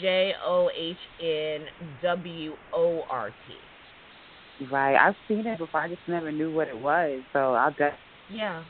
[0.00, 1.66] J O H N
[2.02, 4.66] W O R T.
[4.70, 4.96] Right.
[4.96, 5.80] I've seen it before.
[5.80, 7.22] I just never knew what it was.
[7.32, 7.94] So I'll def-
[8.30, 8.62] Yeah.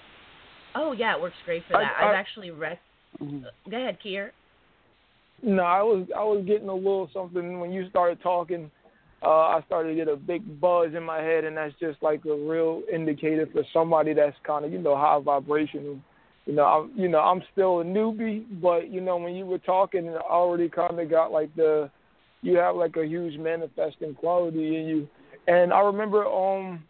[0.76, 1.96] Oh yeah, it works great for that.
[1.98, 2.78] I- I've actually read
[3.20, 3.44] mhm.
[3.68, 4.30] go ahead, Kier.
[5.42, 8.70] No, I was I was getting a little something when you started talking.
[9.22, 12.24] uh, I started to get a big buzz in my head, and that's just like
[12.24, 15.98] a real indicator for somebody that's kind of you know high vibrational.
[16.47, 19.59] You know, I'm you know I'm still a newbie, but you know when you were
[19.59, 21.91] talking, I already kind of got like the
[22.43, 25.09] you have like a huge manifesting quality in you.
[25.47, 26.82] And I remember um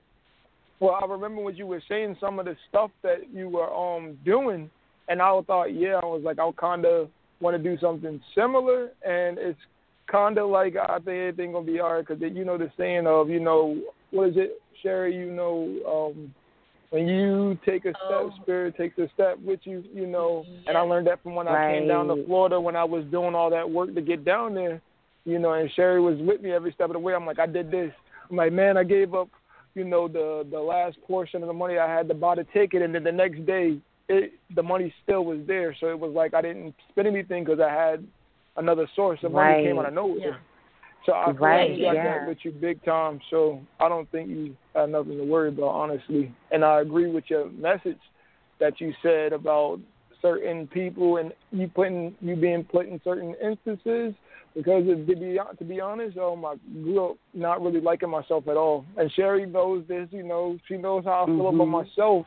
[0.79, 4.19] well I remember when you were saying some of the stuff that you were um
[4.25, 4.71] doing
[5.09, 7.09] and I thought yeah I was like I kind of
[7.41, 9.59] want to do something similar and it's
[10.11, 13.29] kind of like I think everything gonna be alright because you know the saying of
[13.29, 13.81] you know
[14.11, 16.35] what is it Sherry you know um
[16.91, 18.33] when you take a step, Oh.
[18.43, 20.45] spirit takes a step with you, you know.
[20.67, 23.35] And I learned that from when I came down to Florida when I was doing
[23.35, 24.81] all that work to get down there,
[25.25, 25.53] you know.
[25.53, 27.15] And Sherry was with me every step of the way.
[27.15, 27.93] I'm like, I did this.
[28.29, 29.29] I'm like, man, I gave up,
[29.75, 32.83] you know, the the last portion of the money I had to buy the ticket,
[32.83, 33.79] and then the next day,
[34.09, 35.75] it the money still was there.
[35.79, 38.05] So it was like I didn't spend anything because I had
[38.57, 39.95] another source of money came out of Right.
[39.95, 40.19] nowhere.
[40.19, 40.37] Yeah.
[41.07, 42.19] So I Right, like yeah.
[42.19, 43.21] that with you big time.
[43.31, 46.33] So I don't think you have nothing to worry about, honestly.
[46.51, 47.99] And I agree with your message
[48.59, 49.81] that you said about
[50.21, 54.15] certain people and you putting you being put in certain instances
[54.55, 58.47] because of, to be to be honest, um, I grew up not really liking myself
[58.49, 58.85] at all.
[58.97, 61.71] And Sherry knows this, you know, she knows how I feel about Mhm.
[61.71, 62.27] myself.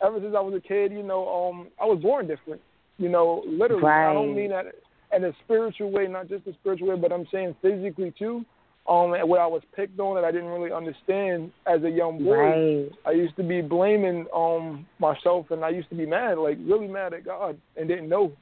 [0.00, 2.60] Ever since I was a kid, you know, um, I was born different.
[2.98, 3.86] You know, literally.
[3.86, 4.66] I don't mean that
[5.14, 8.44] in a spiritual way, not just a spiritual way, but I'm saying physically too.
[8.88, 12.24] Um, and what I was picked on that I didn't really understand as a young
[12.24, 12.34] boy.
[12.34, 12.90] Right.
[13.06, 16.88] I used to be blaming um myself, and I used to be mad, like really
[16.88, 18.32] mad at God, and didn't know.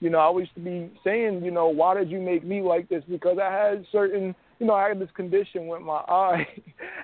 [0.00, 2.88] You know, I used to be saying, you know, why did you make me like
[2.88, 3.04] this?
[3.10, 6.46] Because I had certain, you know, I had this condition with my eye,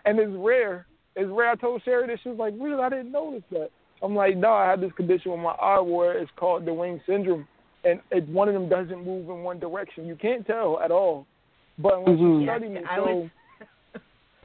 [0.06, 0.86] and it's rare.
[1.14, 1.50] It's rare.
[1.50, 2.20] I told Sherry this.
[2.22, 2.82] She was like, really?
[2.82, 3.68] I didn't notice that.
[4.02, 7.46] I'm like, no, I had this condition with my eye where it's called Duane syndrome,
[7.87, 10.07] and it, one of them doesn't move in one direction.
[10.07, 11.26] You can't tell at all.
[11.78, 12.45] But once you Mhm.
[12.45, 13.30] study me, I so was,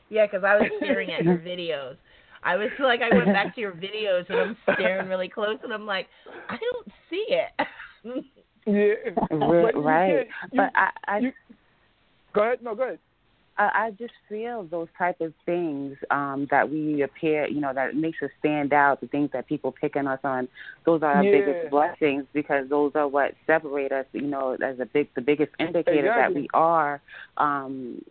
[0.10, 1.96] yeah, because I was staring at your videos.
[2.44, 5.72] I was like, I went back to your videos and I'm staring really close, and
[5.74, 6.08] I'm like,
[6.50, 7.68] I don't see it.
[8.66, 10.28] yeah, But right.
[10.28, 11.34] you- But I, I you-
[12.34, 12.62] Go ahead.
[12.62, 13.00] No, go ahead.
[13.58, 17.96] I, I just feel those type of things um, that we appear, you know, that
[17.96, 19.02] makes us stand out.
[19.02, 20.48] The things that people picking us on,
[20.86, 21.32] those are our Yeah.
[21.32, 24.06] biggest blessings because those are what separate us.
[24.14, 27.02] You know, as a big, the biggest indicator that we are
[27.38, 28.04] um,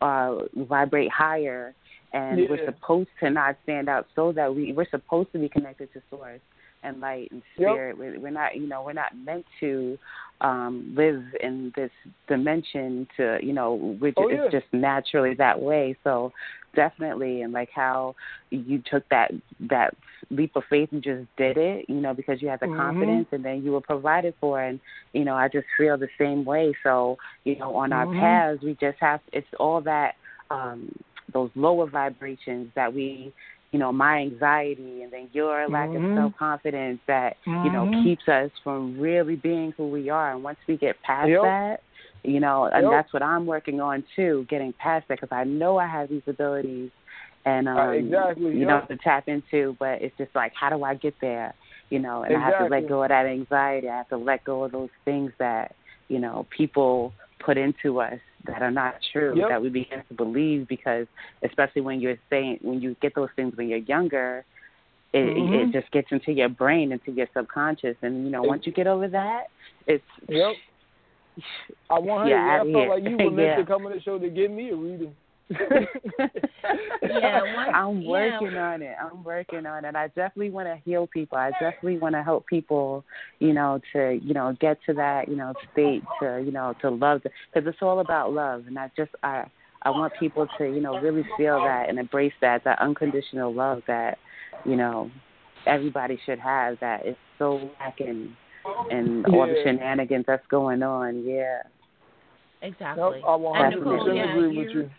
[0.00, 1.74] uh, vibrate higher,
[2.12, 5.92] and we're supposed to not stand out so that we we're supposed to be connected
[5.92, 6.40] to source
[6.82, 7.96] and light and spirit.
[7.96, 9.98] We're, we're not, you know, we're not meant to
[10.40, 11.90] um live in this
[12.26, 14.60] dimension to you know which Oh, it's yeah.
[14.60, 16.32] just naturally that way so
[16.74, 18.14] definitely and like how
[18.50, 19.32] you took that
[19.68, 19.94] that
[20.30, 22.76] leap of faith and just did it you know because you had the Mhm.
[22.76, 24.80] confidence and then you were provided for and
[25.12, 28.18] you know i just feel the same way so you know on our Mhm.
[28.18, 30.14] paths we just have it's all that
[30.50, 30.90] um
[31.32, 33.32] those lower vibrations that we
[33.72, 35.96] you know my anxiety and then your lack Mhm.
[35.96, 38.02] of self confidence that you know Mhm.
[38.02, 41.42] keeps us from really being who we are and once we get past Yep.
[41.42, 41.82] that
[42.24, 45.76] you know and that's what i'm working on too getting past that because i know
[45.78, 46.90] i have these abilities
[47.44, 48.88] and um Uh, exactly, you know yep.
[48.88, 51.54] to tap into but it's just like how do i get there
[51.90, 54.44] you know and i have to let go of that anxiety i have to let
[54.44, 55.74] go of those things that
[56.08, 57.12] you know people
[57.44, 59.48] put into us that are not true Yep.
[59.48, 61.06] that we begin to believe because
[61.42, 64.44] especially when you're saying when you get those things when you're younger
[65.12, 65.68] it Mhm.
[65.68, 68.86] it just gets into your brain into your subconscious and you know once you get
[68.86, 69.48] over that
[69.86, 70.54] it's Yep.
[71.88, 72.28] I want her.
[72.28, 73.56] Yeah, Yeah, I felt like you were meant Yeah.
[73.56, 75.14] to come on the show to give me a reading.
[75.50, 78.08] Yeah, once- I'm yeah.
[78.40, 78.94] working on it.
[79.00, 79.96] I'm working on it.
[79.96, 81.38] I definitely want to heal people.
[81.38, 83.04] I definitely want to help people,
[83.38, 86.90] you know, to you know get to that you know state to you know to
[86.90, 89.44] love because it's all about love, and I just I
[89.82, 93.82] I want people to you know really feel that and embrace that that unconditional love
[93.86, 94.18] that
[94.64, 95.10] you know
[95.66, 96.78] everybody should have.
[96.80, 98.36] That is so lacking
[98.90, 99.64] in all the Yeah.
[99.64, 101.24] shenanigans that's going on.
[101.24, 101.62] Yeah.
[102.62, 103.16] exactly.
[103.18, 104.90] Yep, I 100% and Nicole, yeah, agree with you.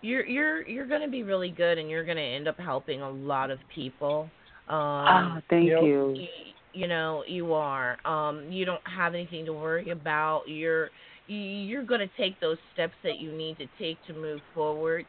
[0.00, 3.00] You're you're you're going to be really good, and you're going to end up helping
[3.02, 4.32] a lot of people.
[4.68, 6.14] Um, oh, thank you.
[6.14, 6.28] y-
[6.72, 10.90] you know you are um you don't have anything to worry about you're
[11.26, 15.04] you're going to take those steps that you need to take to move forward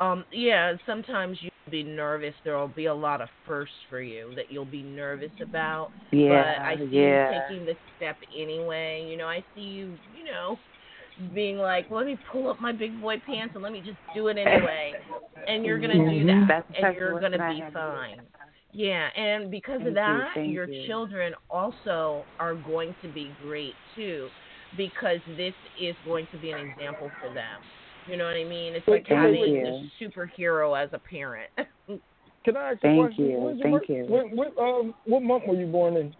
[0.00, 4.50] um yeah sometimes you'll be nervous there'll be a lot of firsts for you that
[4.50, 6.28] you'll be nervous about Yeah.
[6.28, 7.30] but i see yeah.
[7.30, 10.58] you taking the step anyway you know i see you you know
[11.34, 14.28] being like let me pull up my big boy pants and let me just do
[14.28, 14.92] it anyway
[15.46, 18.20] and you're going to do that That's and you're going to be fine
[18.72, 20.86] yeah, and because Thank of that, thank your you.
[20.86, 24.28] children also are going to be great too,
[24.76, 27.60] because this is going to be an example for them.
[28.06, 28.74] You know what I mean?
[28.74, 29.66] It's Thank like having you.
[29.66, 31.50] a superhero as a parent.
[32.44, 33.24] Can I ask Thank a question?
[33.30, 34.04] you, When's thank birth- you.
[34.08, 36.14] When, when, um, what month were you born in?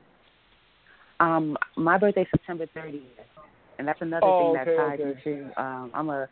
[1.20, 3.02] Um, my birthday's September 30th,
[3.78, 5.24] and that's another Oh, thing okay, that ties okay.
[5.26, 5.60] into.
[5.60, 6.28] Um, I'm a,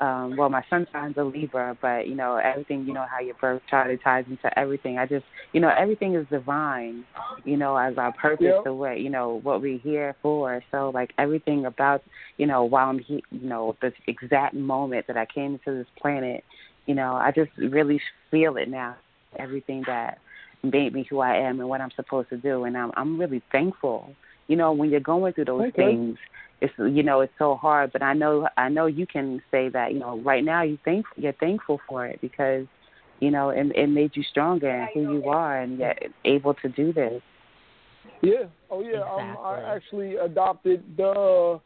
[0.00, 2.84] um, well, my sun sign's a Libra, but you know everything.
[2.86, 4.98] You know how your birth chart it ties into everything.
[4.98, 7.04] I just, you know, everything is divine.
[7.44, 8.64] You know, as our purpose, Yep.
[8.64, 10.62] the way, you know, what we're here for.
[10.70, 12.02] So, like everything about,
[12.36, 15.86] you know, while I'm here, you know, the exact moment that I came into this
[16.00, 16.44] planet,
[16.86, 18.96] you know, I just really feel it now.
[19.38, 20.18] Everything that
[20.62, 23.42] made me who I am and what I'm supposed to do, and I'm I'm really
[23.52, 24.14] thankful.
[24.48, 25.72] You know, when you're going through those Okay.
[25.76, 26.18] things,
[26.60, 27.92] it's you know it's so hard.
[27.92, 31.06] But I know I know you can say that you know right now you think
[31.16, 32.66] you're thankful for it because
[33.20, 35.94] you know it, it made you stronger and who you are and you're
[36.24, 37.22] able to do this.
[38.22, 38.44] Yeah.
[38.70, 39.00] Oh yeah.
[39.00, 41.60] Um, I actually adopted the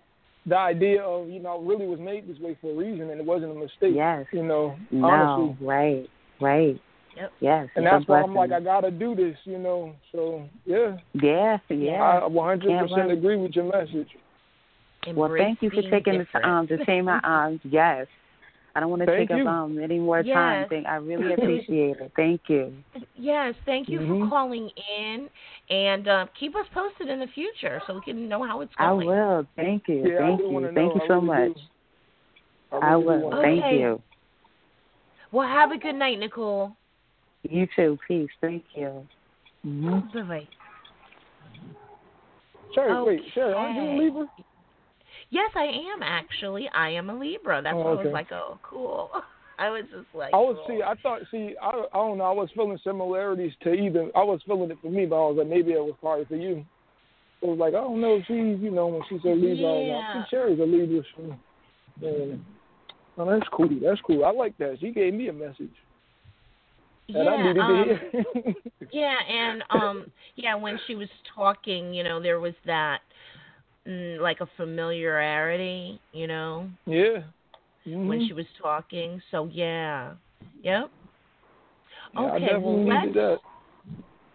[0.46, 3.26] the idea of you know really was made this way for a reason and it
[3.26, 3.94] wasn't a mistake.
[3.94, 4.26] Yes.
[4.32, 5.66] You know, No, honestly.
[5.66, 6.08] right,
[6.40, 6.80] right.
[7.16, 7.32] Yep.
[7.40, 7.68] Yes.
[7.76, 9.36] And that's why I'm like I gotta do this.
[9.44, 9.94] You know.
[10.12, 10.96] So yeah.
[11.14, 12.20] yeah, yeah.
[12.22, 14.08] I 100 percent agree with your message.
[15.12, 16.44] Well, thank you for taking the different.
[16.44, 18.06] time to say my um yes.
[18.76, 19.44] I don't want to Thank take you.
[19.44, 20.62] up um any more time.
[20.62, 20.68] Yes.
[20.68, 22.12] Thank, I really appreciate it.
[22.16, 22.72] Thank you.
[23.16, 24.24] Yes, thank you Mhm.
[24.24, 25.28] for calling in,
[25.70, 29.02] and uh, keep us posted in the future so we can know how it's going.
[29.02, 29.46] I will.
[29.56, 30.08] Thank you.
[30.08, 30.70] Yeah, Thank you.
[30.74, 31.54] Thank you so really much.
[31.54, 31.60] do.
[32.72, 33.20] I really do will.
[33.20, 33.78] wanna Thank Okay.
[33.78, 34.02] you.
[35.30, 36.76] Well, have a good night, Nicole.
[37.42, 37.98] You too.
[38.08, 38.30] Peace.
[38.40, 39.06] Thank you.
[39.66, 40.18] Mm-hmm.
[40.18, 40.48] Bye bye.
[42.74, 43.98] Sherry, wait, Sherry, aren't you a Okay.
[43.98, 44.26] Libra?
[45.34, 46.68] Yes, I am actually.
[46.72, 47.60] I am a Libra.
[47.60, 49.10] That's Oh, why I was like, oh, cool.
[49.58, 50.78] I was just like, I was cool.
[50.78, 50.82] see.
[50.82, 51.54] I thought see.
[51.60, 52.24] I I don't know.
[52.24, 54.10] I was feeling similarities to either.
[54.14, 56.36] I was feeling it for me, but I was like maybe it was probably for
[56.36, 56.64] you.
[57.42, 58.20] It was like I don't know.
[58.28, 61.02] She, you know, when she said Libra, was I think Sherry's a Libra.
[61.16, 61.36] So,
[62.00, 62.36] yeah.
[63.18, 63.68] Oh, that's cool.
[63.82, 64.24] That's cool.
[64.24, 64.78] I like that.
[64.80, 65.74] She gave me a message
[67.10, 68.54] I yeah, needed um, to hear.
[68.92, 70.06] yeah, and um,
[70.36, 73.00] yeah, when she was talking, you know, there was that
[73.86, 77.22] like a familiarity, you know, yeah.
[77.86, 78.06] Mhm.
[78.08, 79.20] when she was talking.
[79.30, 80.14] So yeah,
[80.62, 80.90] yep.
[82.14, 83.34] Yeah, Okay, definitely well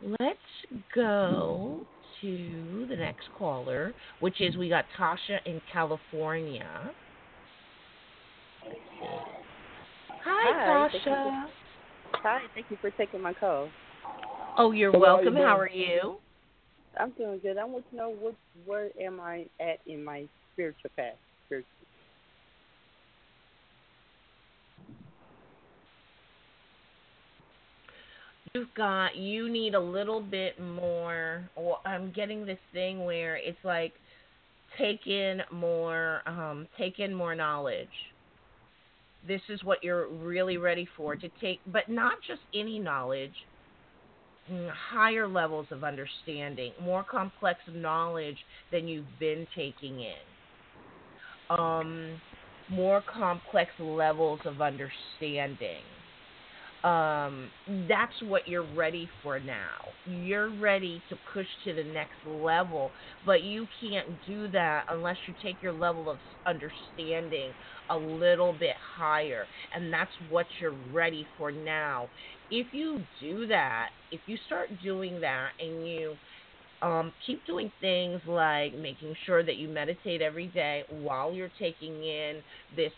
[0.02, 1.86] let's let's go
[2.22, 6.92] to the next caller, which is we got Tasha in California.
[10.24, 11.50] Hi, Hi, Tasha.
[12.14, 13.70] Hi, thank you for taking my call.
[14.58, 15.42] Oh, you're Hello, how you welcome.
[15.42, 16.20] How are you?
[16.98, 17.58] I'm doing good.
[17.58, 18.36] I want to know what
[18.66, 21.16] where am I at in my spiritual path?
[21.46, 21.70] Spiritual.
[28.54, 33.64] You've got you need a little bit more or I'm getting this thing where it's
[33.64, 33.94] like
[34.78, 37.88] take in more um take in more knowledge.
[39.28, 43.36] This is what you're really ready for to take but not just any knowledge,
[44.92, 48.38] higher levels of understanding, more complex knowledge
[48.72, 50.16] than you've been taking in.
[51.50, 52.22] Um
[52.70, 55.84] more complex levels of understanding
[56.84, 57.52] um,
[57.88, 59.94] that's what you're ready for now.
[60.06, 62.94] You're ready to push to the next level,
[63.26, 67.54] but you can't do that unless you take your level of understanding
[67.90, 72.10] a little bit higher, and that's what you're ready for now.
[72.50, 76.18] If you do that, if you start doing that and you
[76.82, 82.04] um, keep doing things like making sure that you meditate every day while you're taking
[82.04, 82.42] in
[82.76, 82.94] this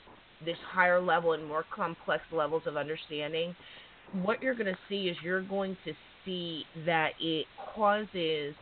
[0.46, 3.56] this higher level and more complex levels of understanding,
[4.24, 5.94] what you're going to see is you're going to
[6.26, 8.54] see that it causes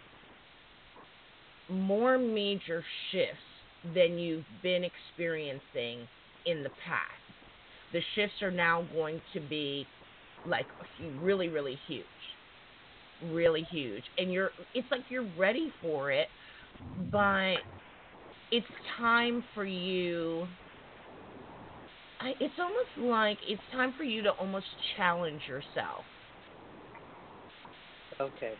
[1.69, 6.07] more major shifts than you've been experiencing
[6.45, 7.03] in the past.
[7.93, 9.86] The shifts are now going to be
[10.45, 10.65] like
[11.21, 12.05] really, really huge.
[13.32, 14.03] Really huge.
[14.17, 16.27] And you're it's like you're ready for it,
[17.11, 17.55] but
[18.51, 18.65] it's
[18.97, 20.47] time for you
[22.22, 24.65] I, it's almost like it's time for you to almost
[24.97, 26.03] challenge yourself.
[28.20, 28.53] Okay.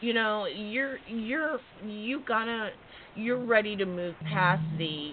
[0.00, 2.70] You know, you're you're you gotta
[3.16, 5.12] you're ready to move past the.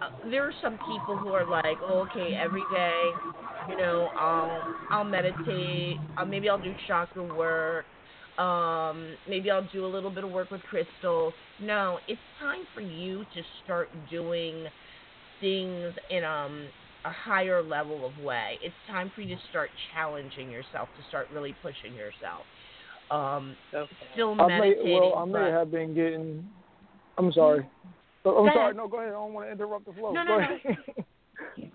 [0.00, 3.02] Uh, there are some people who are like, oh, okay, every day,
[3.68, 5.96] you know, I'll I'll meditate.
[6.18, 7.84] Uh, maybe I'll do chakra work.
[8.38, 11.34] Um, maybe I'll do a little bit of work with crystals.
[11.60, 14.66] No, it's time for you to start doing
[15.40, 16.66] things in um
[17.06, 18.58] a higher level of way.
[18.62, 22.42] It's time for you to start challenging yourself, to start really pushing yourself.
[23.10, 23.88] Um, Okay.
[24.12, 25.00] still I may, meditating.
[25.00, 26.48] well, I may but- have been getting.
[27.18, 27.64] I'm sorry.
[28.24, 28.64] Oh, I'm Go sorry.
[28.64, 28.76] ahead.
[28.76, 29.10] No, go ahead.
[29.10, 30.12] I don't want to interrupt the flow.
[30.12, 30.46] No, no, no.
[30.66, 30.74] No,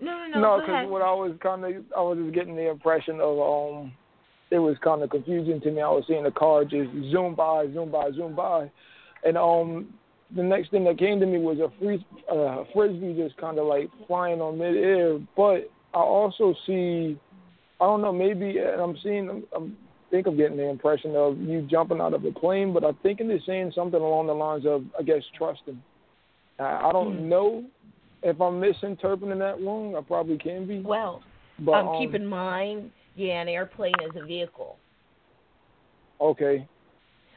[0.00, 0.40] no, no.
[0.40, 3.92] No, because what I was kind of, I was just getting the impression of, um,
[4.50, 5.80] it was kind of confusing to me.
[5.80, 8.70] I was seeing the car just zoom by, zoom by, zoom by,
[9.24, 9.94] and um,
[10.34, 13.66] the next thing that came to me was a free, uh, frisbee just kind of
[13.66, 15.18] like flying on midair.
[15.36, 17.18] But I also see,
[17.80, 19.76] I don't know, maybe, and I'm seeing, I'm, I'm
[20.12, 23.28] think I'm getting the impression of you jumping out of a plane, but I'm thinking
[23.28, 25.82] they're saying something along the lines of, I guess, trusting.
[26.60, 27.28] Uh, I don't Hmm.
[27.30, 27.64] know
[28.22, 29.96] if I'm misinterpreting that wrong.
[29.96, 30.80] I probably can be.
[30.80, 31.22] Well,
[31.60, 34.76] but um, um, keep in mind, yeah, an airplane is a vehicle.
[36.20, 36.68] okay,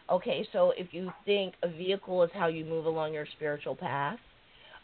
[0.10, 4.20] Okay, so if you think a vehicle is how you move along your spiritual path,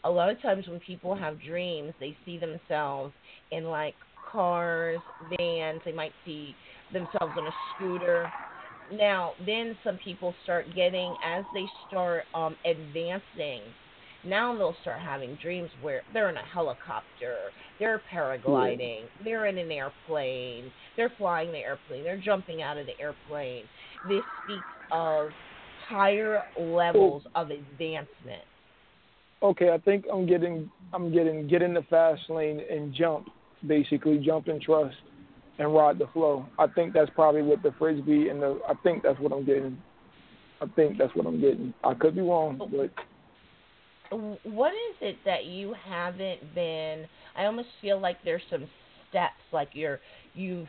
[0.04, 3.12] a lot of times when people have dreams, they see themselves
[3.52, 3.94] in like
[4.32, 4.98] cars,
[5.38, 6.56] vans, they might see
[6.92, 8.32] themselves on a scooter.
[8.92, 13.62] Now, then some people start getting, as they start um, advancing,
[14.24, 17.36] now they'll start having dreams where they're in a helicopter,
[17.78, 23.00] they're paragliding, they're in an airplane, they're flying the airplane, they're jumping out of the
[23.00, 23.64] airplane.
[24.08, 25.28] This speaks of
[25.88, 28.42] higher levels of advancement.
[29.42, 29.70] okay.
[29.70, 33.28] I think I'm getting, I'm getting, get in the fast lane and jump,
[33.66, 34.96] basically jump and trust,
[35.58, 36.46] and ride the flow.
[36.58, 38.60] I think that's probably what the frisbee and the.
[38.68, 39.76] I think that's what I'm getting.
[40.60, 41.74] I think that's what I'm getting.
[41.84, 42.68] I could be wrong, oh.
[44.10, 47.06] but What is it that you haven't been?
[47.36, 48.66] I almost feel like there's some
[49.10, 50.00] steps like you're
[50.34, 50.68] you've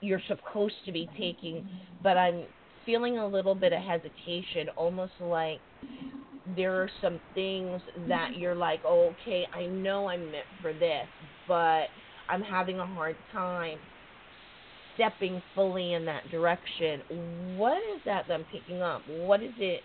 [0.00, 1.68] you're supposed to be taking,
[2.02, 2.44] but I'm
[2.84, 5.60] feeling a little bit of hesitation, almost like
[6.56, 11.06] there are some things that you're like, oh, okay, I know I'm meant for this,
[11.46, 11.86] but
[12.28, 13.78] I'm having a hard time
[14.94, 17.00] stepping fully in that direction.
[17.56, 19.02] What is that that I'm picking up?
[19.08, 19.80] What is it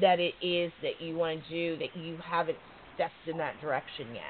[0.00, 2.58] that it is that you want to do that you haven't
[2.94, 4.22] stepped in that direction yet?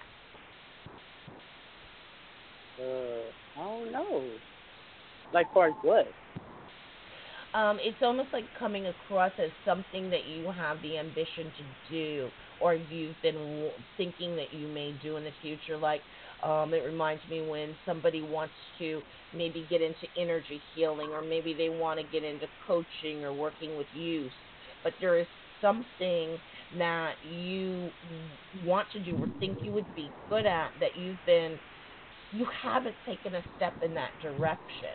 [2.80, 4.30] Uh, I don't know.
[5.32, 6.06] Like far as what?
[7.54, 12.32] Um, it's almost like coming across as something that you have the ambition to do,
[12.58, 15.76] or you've been thinking that you may do in the future.
[15.76, 16.02] Like,
[16.42, 21.52] um, it reminds me when somebody wants to maybe get into energy healing, or maybe
[21.52, 24.32] they want to get into coaching or working with youth,
[24.82, 25.26] but there is
[25.60, 26.40] something
[26.78, 27.92] that you
[28.64, 31.60] want to do or think you would be good at that you've been
[32.32, 34.90] you haven't taken a step in that direction.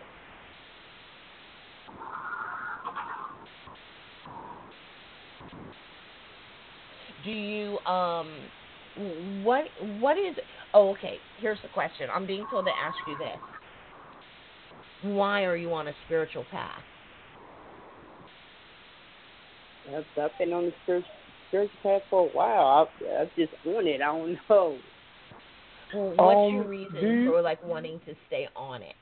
[7.28, 8.28] Do you um
[8.96, 10.38] what what is
[10.74, 12.08] oh okay, here's the question.
[12.14, 13.38] I'm being told to ask you this.
[15.02, 16.84] Why are you on a spiritual path?
[19.94, 21.12] I've, I've been on the spiritual,
[21.50, 22.90] spiritual path for a while.
[23.12, 24.02] I, I'm just on it.
[24.02, 24.80] I don't know.
[25.94, 28.96] Well, what's your Um, reason you- for like wanting to stay on it?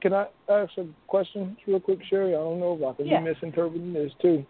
[0.00, 2.30] Can I ask a question real quick, Sherry?
[2.34, 3.20] I don't know if I could Yeah.
[3.20, 4.44] be misinterpreting this too.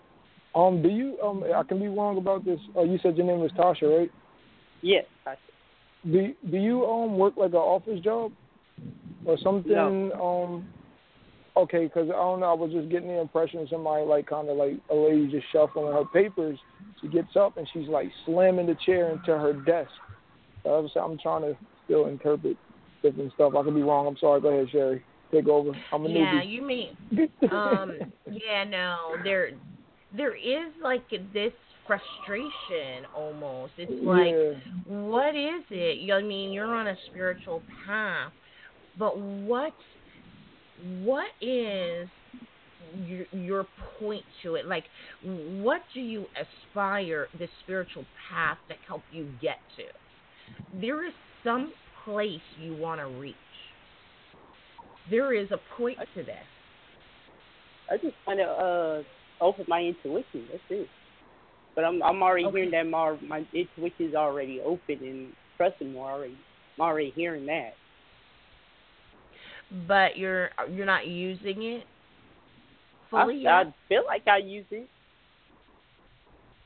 [0.54, 2.60] Um, do you um I can be wrong about this.
[2.76, 4.10] Oh, you said your name was Tasha, right?
[4.82, 5.04] Yes.
[5.26, 5.34] I,
[6.10, 8.32] Do do you um work like an office job
[9.26, 9.72] or something?
[9.72, 10.12] No.
[10.22, 10.68] Um,
[11.56, 12.50] okay, 'cause I don't know.
[12.50, 15.92] I was just getting the impression somebody like kind of like a lady just shuffling
[15.92, 16.58] her papers.
[17.00, 19.90] She gets up and she's like slamming the chair into her desk.
[20.62, 22.56] So I was, I'm trying to still interpret
[23.02, 23.54] different stuff.
[23.56, 24.06] I could be wrong.
[24.06, 24.40] I'm sorry.
[24.40, 25.02] Go ahead, Sherry.
[25.32, 25.72] Take over.
[25.92, 26.48] I'm a Yeah, newbie.
[26.48, 26.96] you mean
[27.50, 27.92] um
[28.30, 29.50] yeah no there
[30.16, 31.52] there is like this
[31.86, 33.72] frustration almost.
[33.76, 34.84] It's like yeah.
[34.86, 36.12] what is it?
[36.12, 38.32] I mean you're on a spiritual path
[38.98, 39.72] but what
[41.02, 42.08] what is
[43.06, 43.66] your your
[43.98, 44.66] point to it?
[44.66, 44.84] Like
[45.22, 50.80] what do you aspire the spiritual path to help you get to?
[50.80, 51.12] There is
[51.42, 51.72] some
[52.04, 53.34] place you want to reach.
[55.10, 56.36] There is a point to this.
[57.90, 59.02] I just want to uh,
[59.40, 60.46] open my intuition.
[60.50, 60.88] That's it.
[61.74, 62.52] But I'm I'm already Okay.
[62.52, 66.36] hearing that my my is already open and trusting more already.
[66.78, 67.74] I'm already hearing that.
[69.88, 71.86] but you're you're not using it
[73.10, 74.88] fully I, I feel like I use it.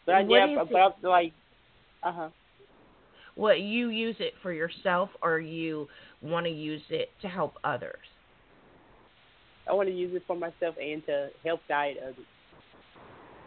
[0.07, 1.33] But I, yeah, but, but I'm like,
[2.03, 2.29] uh huh.
[3.35, 5.89] What you use it for yourself, or you
[6.21, 8.07] want to use it to help others?
[9.69, 12.27] I want to use it for myself and to help guide others.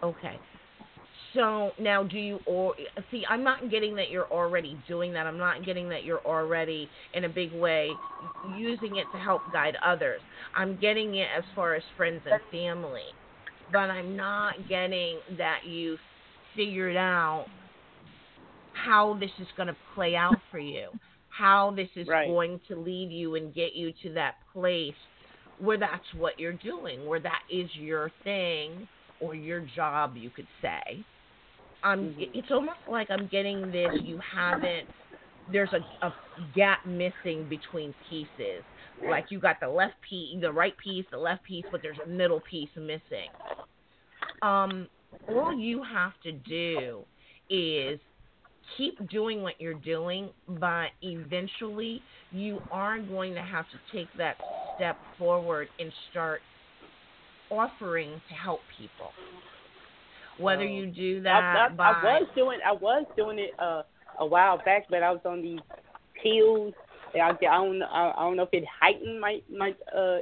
[0.04, 0.40] Okay.
[1.34, 2.76] So now, do you or
[3.10, 3.24] see?
[3.30, 5.28] I'm not getting that you're already doing that.
[5.28, 8.00] I'm not getting that you're already in a big way
[8.42, 10.22] using it to help guide others.
[10.56, 13.16] I'm getting it as far as friends and family,
[13.72, 15.98] but I'm not getting that you
[16.56, 17.48] figured out
[18.74, 20.90] how this is going to play out for you,
[21.30, 22.26] how this is Right.
[22.26, 24.96] going to lead you and get you to that place
[25.58, 28.88] where that's what you're doing, where that is your thing
[29.22, 31.06] or your job, you could say.
[31.84, 32.30] Um, Mhm.
[32.34, 33.94] it's almost like I'm getting this.
[34.04, 34.88] You haven't.
[35.48, 36.14] There's a, a
[36.54, 38.64] gap missing between pieces.
[39.10, 42.08] Like you got the left piece, the right piece, the left piece, but there's a
[42.08, 43.30] middle piece missing.
[44.42, 44.88] Um,
[45.28, 47.06] all you have to do
[47.50, 48.00] is
[48.78, 54.38] keep doing what you're doing, but eventually you are going to have to take that
[54.76, 56.42] step forward and start
[57.52, 59.10] offering to help people.
[60.40, 63.84] Whether you do that I, by I was doing I was doing it uh,
[64.20, 65.60] a while back, but I was on these
[66.22, 66.74] pills.
[67.14, 70.20] and I, I don't I, I don't know if it heightened my my uh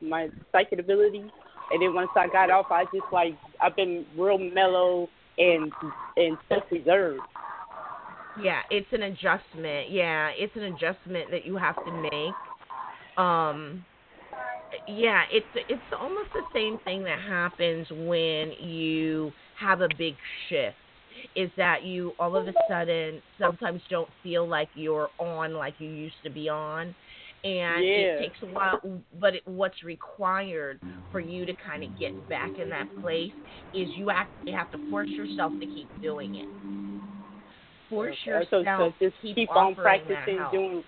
[0.00, 1.30] my psychic ability.
[1.70, 5.08] And then once I got off, I just like I've been real mellow
[5.38, 5.72] and
[6.16, 7.20] and self reserved.
[8.42, 9.90] Yeah, it's an adjustment.
[9.90, 12.34] Yeah, it's an adjustment that you have to make.
[13.16, 13.84] Um
[14.86, 20.14] yeah, it's it's almost the same thing that happens when you have a big
[20.48, 20.76] shift.
[21.36, 25.88] Is that you all of a sudden sometimes don't feel like you're on like you
[25.88, 26.94] used to be on.
[27.44, 27.90] And Yeah.
[27.90, 28.80] it takes a while,
[29.20, 30.78] but it, what's required
[31.10, 33.32] for you to kind of get back in that place
[33.74, 36.46] is you actually have to force yourself to keep doing it.
[37.90, 40.84] Force yourself so, so just keep, keep on practicing doing.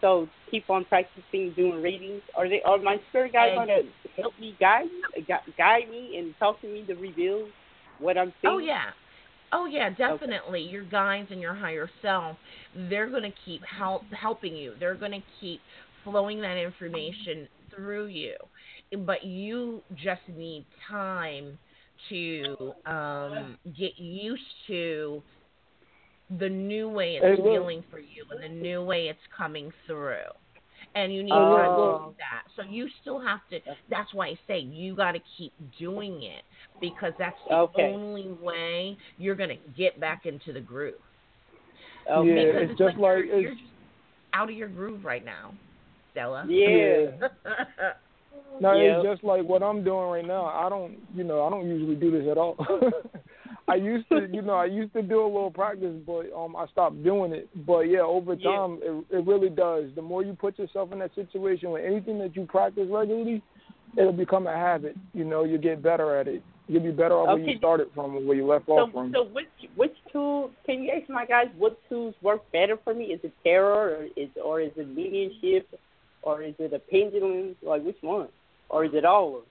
[0.00, 2.22] So keep on practicing doing readings.
[2.36, 2.62] Are they?
[2.62, 4.86] Are my spirit guides going to help me guide
[5.16, 5.26] me,
[5.56, 7.46] guide me and talk to me to reveal
[7.98, 8.54] what I'm seeing?
[8.54, 8.90] Oh yeah.
[9.52, 10.60] Oh yeah, definitely.
[10.60, 12.36] Your guides and your higher self,
[12.88, 14.74] they're going to keep help helping you.
[14.78, 15.60] They're going to keep
[16.04, 18.34] flowing that information through you.
[19.04, 21.58] But you just need time
[22.08, 25.22] to um get used to
[26.38, 27.44] the new way it's Hey, look.
[27.50, 30.28] feeling for you and the new way it's coming through.
[30.94, 31.54] And you need Oh.
[31.54, 32.42] time to do that.
[32.56, 33.60] So you still have to
[33.90, 36.42] that's why I say you got to keep doing it
[36.80, 37.92] because that's the Okay.
[37.92, 40.94] only way you're going to get back into the groove.
[42.10, 42.24] Okay.
[42.26, 43.62] Yeah, because it's it's just like like you're, you're just
[44.32, 45.54] out of your groove right now,
[46.12, 46.46] Stella.
[46.48, 47.10] Yeah.
[48.60, 49.00] No, Yeah.
[49.00, 50.44] it's just like what I'm doing right now.
[50.46, 52.56] I don't, you know, I don't usually do this at all.
[53.70, 56.66] I used to, you know, I used to do a little practice, but um, I
[56.68, 57.48] stopped doing it.
[57.66, 58.50] But yeah, over Yeah.
[58.50, 59.94] time, it it really does.
[59.94, 63.42] The more you put yourself in that situation with anything that you practice regularly,
[63.96, 64.96] it'll become a habit.
[65.14, 66.42] You know, you get better at it.
[66.68, 69.12] You'll be better off where you started from or where you left So, off from.
[69.12, 73.06] so which which tool can you ask my guys what tools work better for me?
[73.06, 75.68] Is it tarot or is or is it mediumship
[76.22, 77.56] or is it a pendulum?
[77.62, 78.28] Like which one?
[78.68, 79.50] Or is it all of them?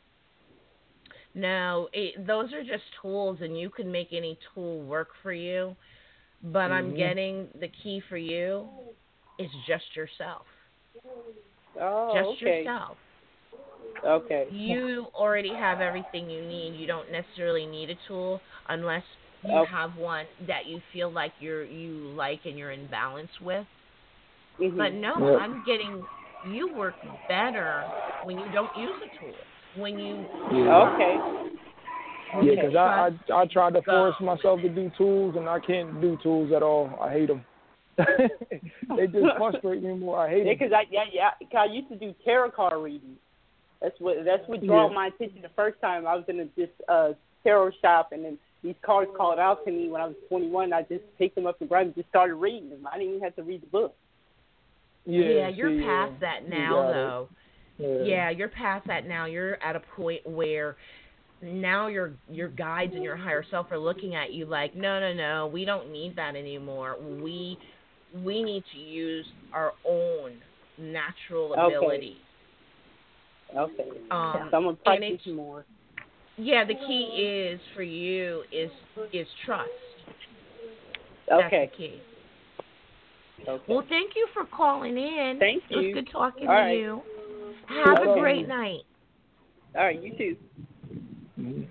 [1.39, 5.75] No, it, those are just tools, and you can make any tool work for you.
[6.41, 6.93] But I'm Mhm.
[6.93, 8.69] getting the key for you
[9.37, 10.45] is just yourself.
[11.79, 12.73] Oh, just okay.
[12.73, 12.97] yourself.
[14.05, 14.49] Okay.
[14.49, 16.75] You already have everything you need.
[16.75, 19.03] You don't necessarily need a tool unless
[19.41, 19.69] you Okay.
[19.69, 23.67] have one that you feel like you're you like and you're in balance with.
[24.59, 24.77] Mhm.
[24.77, 25.37] But no, Yeah.
[25.37, 26.07] I'm getting
[26.41, 29.48] you work better when you don't use a tool.
[29.75, 30.89] When you Yeah.
[30.93, 31.17] Okay.
[32.43, 33.91] Yeah, because I, I I tried to Go.
[33.91, 36.91] force myself to do tools, and I can't do tools at all.
[37.01, 37.43] I hate them.
[37.97, 40.19] they just frustrate me more.
[40.19, 40.57] I hate Yeah, them.
[40.59, 43.17] because I yeah yeah 'cause I used to do tarot card readings.
[43.81, 44.89] That's what that's what drew Yeah.
[44.89, 47.13] my attention the first time I was in a, this uh
[47.43, 50.73] tarot shop, and then these cards called out to me when I was 21.
[50.73, 52.85] I just picked them up and grabbed and just started reading them.
[52.91, 53.95] I didn't even have to read the book.
[55.05, 56.19] Yeah, yeah you're see, past yeah.
[56.19, 56.93] that now got it.
[56.93, 57.29] though.
[57.79, 58.03] Yeah.
[58.03, 59.25] Yeah, you're past that now.
[59.25, 60.75] You're at a point where
[61.41, 65.13] now your your guides and your higher self are looking at you like, no, no,
[65.13, 66.97] no, we don't need that anymore.
[67.01, 67.57] We
[68.23, 70.33] we need to use our own
[70.77, 72.17] natural ability.
[73.55, 73.83] Okay.
[73.83, 73.89] Okay.
[74.11, 75.65] Um, so I'm gonna and practice it's- more.
[76.41, 77.03] Yeah, the key
[77.51, 78.69] is for you is
[79.11, 79.69] is trust.
[81.27, 81.69] That's Okay.
[81.71, 82.01] the key.
[83.47, 83.63] Okay.
[83.73, 85.37] Well, thank you for calling in.
[85.39, 85.79] Thank you.
[85.79, 86.77] It was good talking All to right.
[86.77, 87.01] you.
[87.69, 88.81] Have a great night.
[89.75, 90.01] All right.
[90.01, 91.65] You too.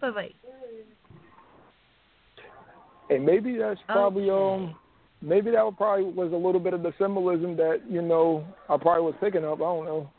[0.00, 0.30] Bye bye.
[3.10, 4.64] And maybe that's probably Okay.
[4.64, 4.74] um
[5.22, 8.76] maybe that would probably was a little bit of the symbolism that you know I
[8.76, 9.58] probably was picking up.
[9.58, 10.10] I don't know.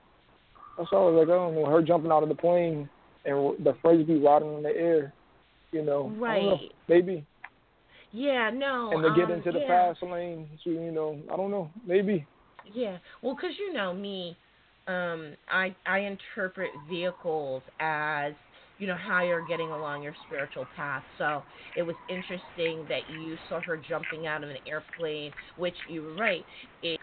[0.78, 1.34] That's all I was like.
[1.34, 1.66] I don't know.
[1.66, 2.90] Her jumping out of the plane
[3.26, 5.14] and the frisbee riding in the air.
[5.72, 6.06] You know.
[6.06, 6.52] I don't know.
[6.52, 6.72] Right.
[6.88, 7.26] Maybe.
[8.12, 8.92] Yeah, no.
[8.94, 9.94] and to get um, into the yeah.
[9.94, 10.48] fast lane.
[10.64, 11.20] So, you know.
[11.32, 11.70] I don't know.
[11.86, 12.26] Maybe.
[12.74, 14.36] Yeah, well, cause you know me,
[14.88, 18.34] um, I I interpret vehicles as
[18.78, 21.04] you know how you're getting along your spiritual path.
[21.18, 21.44] So
[21.76, 26.14] it was interesting that you saw her jumping out of an airplane, which you were
[26.14, 26.46] right.
[26.84, 27.00] It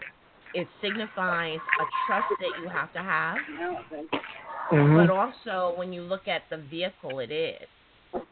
[0.53, 3.39] it signifies a trust that you have to have,
[4.71, 4.95] Mhm.
[4.95, 7.67] but also when you look at the vehicle, it is.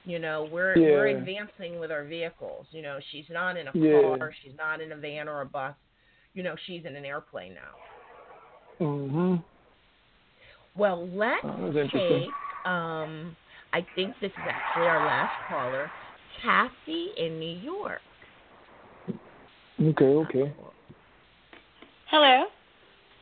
[0.06, 0.92] You know, we're Yeah.
[0.92, 2.68] we're advancing with our vehicles.
[2.72, 4.02] You know, she's not in a Yeah.
[4.02, 5.76] car, she's not in a van or a bus.
[6.34, 7.76] You know, she's in an airplane now.
[8.82, 9.44] Mhm.
[10.76, 12.32] Well, let's Oh, that's interesting.
[12.32, 12.66] take.
[12.66, 13.36] Um,
[13.74, 15.92] I think this is actually our last caller,
[16.42, 18.02] Kathy in New York.
[19.80, 20.06] Okay.
[20.06, 20.54] Okay.
[22.08, 22.48] Hello.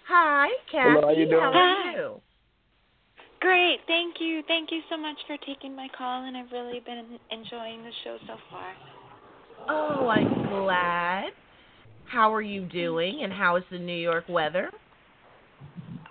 [0.07, 0.89] Hi, Kathy.
[0.89, 1.41] Hello, how you doing?
[1.41, 2.22] How are you?
[3.41, 3.80] Great.
[3.88, 4.43] Thank you.
[4.43, 8.18] Thank you so much for taking my call, and I've really been enjoying the show
[8.28, 8.76] so far.
[9.68, 11.32] Oh, I'm glad.
[12.05, 13.24] How are you doing?
[13.24, 14.72] And how is the New York weather?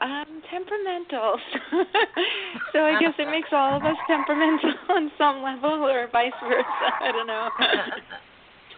[0.00, 1.40] Um, temperamental.
[2.72, 6.66] so I guess it makes all of us temperamental on some level, or vice versa.
[7.00, 7.50] I don't know.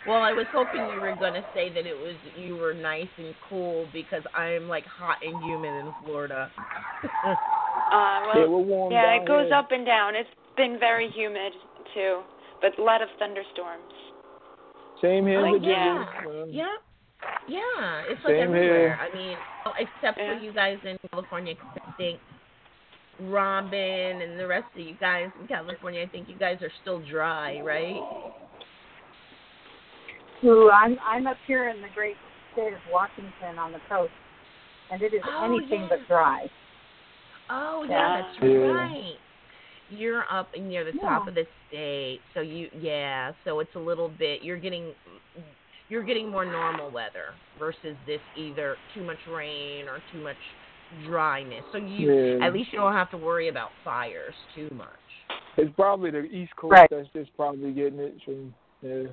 [0.07, 3.09] well, I was hoping you were going to say that it was you were nice
[3.19, 6.51] and cool because I'm like hot and humid in Florida.
[7.05, 7.35] Uh,
[7.93, 9.55] Yeah, well, we're warm yeah, it goes here.
[9.57, 10.15] up and down.
[10.17, 11.53] It's been very humid
[11.95, 12.21] too,
[12.63, 13.93] but a lot of thunderstorms.
[15.03, 16.07] Same here in Oh, Virginia.
[16.25, 16.45] yeah.
[16.51, 16.77] Yeah.
[17.49, 18.97] Yeah, it's like Same everywhere.
[18.97, 18.99] here.
[19.01, 19.37] I mean,
[19.79, 20.39] except Yeah.
[20.39, 22.21] for you guys in California, 'cause I think
[23.19, 27.01] Robin and the rest of you guys in California, I think you guys are still
[27.01, 28.03] dry, right?
[30.41, 32.17] Who I'm I'm up here in the great
[32.53, 34.13] state of Washington on the coast,
[34.91, 35.89] and it is Oh, anything yeah.
[35.89, 36.49] but dry.
[37.51, 38.23] Oh, yeah, Yeah.
[38.23, 38.49] that's Yeah.
[38.73, 39.19] right.
[39.91, 44.09] You're up near the top of the state, so you yeah, so it's a little
[44.09, 44.41] bit.
[44.43, 44.95] You're getting
[45.91, 50.37] you're getting more normal weather versus this either too much rain or too much
[51.07, 51.65] dryness.
[51.73, 52.47] So you Yeah.
[52.47, 54.89] at least you don't have to worry about fires too much.
[55.57, 56.89] It's probably the East Coast Right.
[56.91, 58.23] that's just probably getting it.
[58.25, 59.09] From, yeah.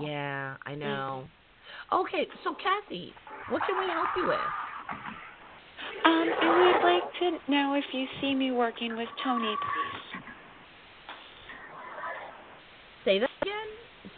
[0.00, 1.28] Yeah, I know.
[1.92, 3.12] Okay, so Kathy,
[3.50, 4.40] what can we help you with?
[6.04, 10.22] Um, I would like to know if you see me working with Tony, please.
[13.04, 13.52] Say that again.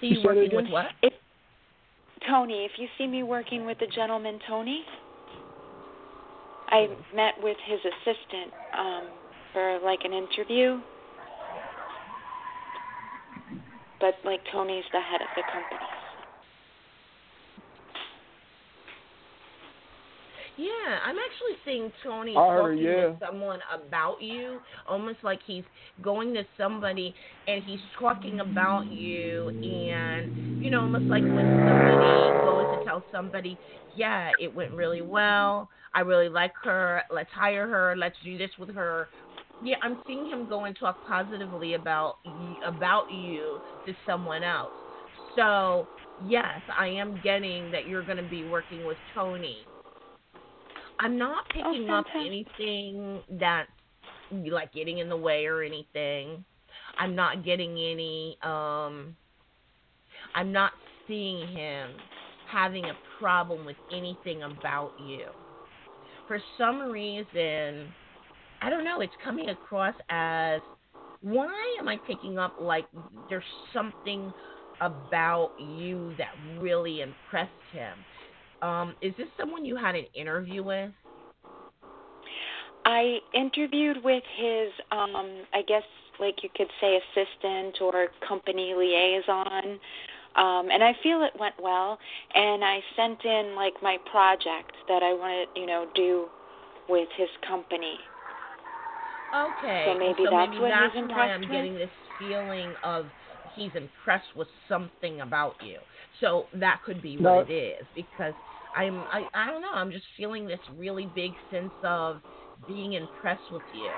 [0.00, 0.62] See You you working again?
[0.62, 0.86] with what?
[1.02, 1.12] If
[2.28, 4.84] Tony, if you see me working with the gentleman Tony,
[6.68, 9.08] I met with his assistant um,
[9.52, 10.80] for like an interview.
[14.00, 16.03] But like Tony's the head of the company.
[20.56, 22.90] Yeah, I'm actually seeing Tony I talking yeah.
[22.92, 25.64] to someone about you, almost like he's
[26.02, 27.14] going to somebody
[27.48, 33.04] and he's talking about you, and you know, almost like when somebody goes to tell
[33.10, 33.58] somebody,
[33.96, 35.68] yeah, it went really well.
[35.92, 37.02] I really like her.
[37.10, 37.96] Let's hire her.
[37.96, 39.08] Let's do this with her.
[39.64, 42.16] Yeah, I'm seeing him go and talk positively about
[42.64, 44.72] about you to someone else.
[45.34, 45.86] So
[46.28, 49.58] yes, I am getting that you're going to be working with Tony.
[50.98, 53.68] I'm not picking up anything that's
[54.30, 56.44] like getting in the way or anything.
[56.98, 59.16] I'm not getting any um
[60.34, 60.72] I'm not
[61.06, 61.90] seeing him
[62.50, 65.26] having a problem with anything about you.
[66.28, 67.92] For some reason,
[68.62, 70.60] I don't know, it's coming across as
[71.20, 72.86] why am I picking up like
[73.28, 73.42] there's
[73.72, 74.32] something
[74.80, 77.94] about you that really impressed him?
[78.64, 80.90] Um, is this someone you had an interview with?
[82.84, 85.82] I interviewed with his, um, I guess,
[86.20, 89.78] like you could say, assistant or company liaison,
[90.36, 91.98] um, and I feel it went well.
[92.34, 96.26] And I sent in like my project that I want to, you know, do
[96.88, 98.00] with his company.
[99.34, 99.84] Okay.
[99.92, 101.50] So maybe so that's maybe what that's he's why I'm with?
[101.50, 103.10] getting this feeling of
[103.54, 105.80] he's impressed with something about you.
[106.20, 107.38] So that could be No.
[107.38, 108.34] what it is because
[108.76, 112.16] I'm I I don't know, I'm just feeling this really big sense of
[112.66, 113.90] being impressed with you.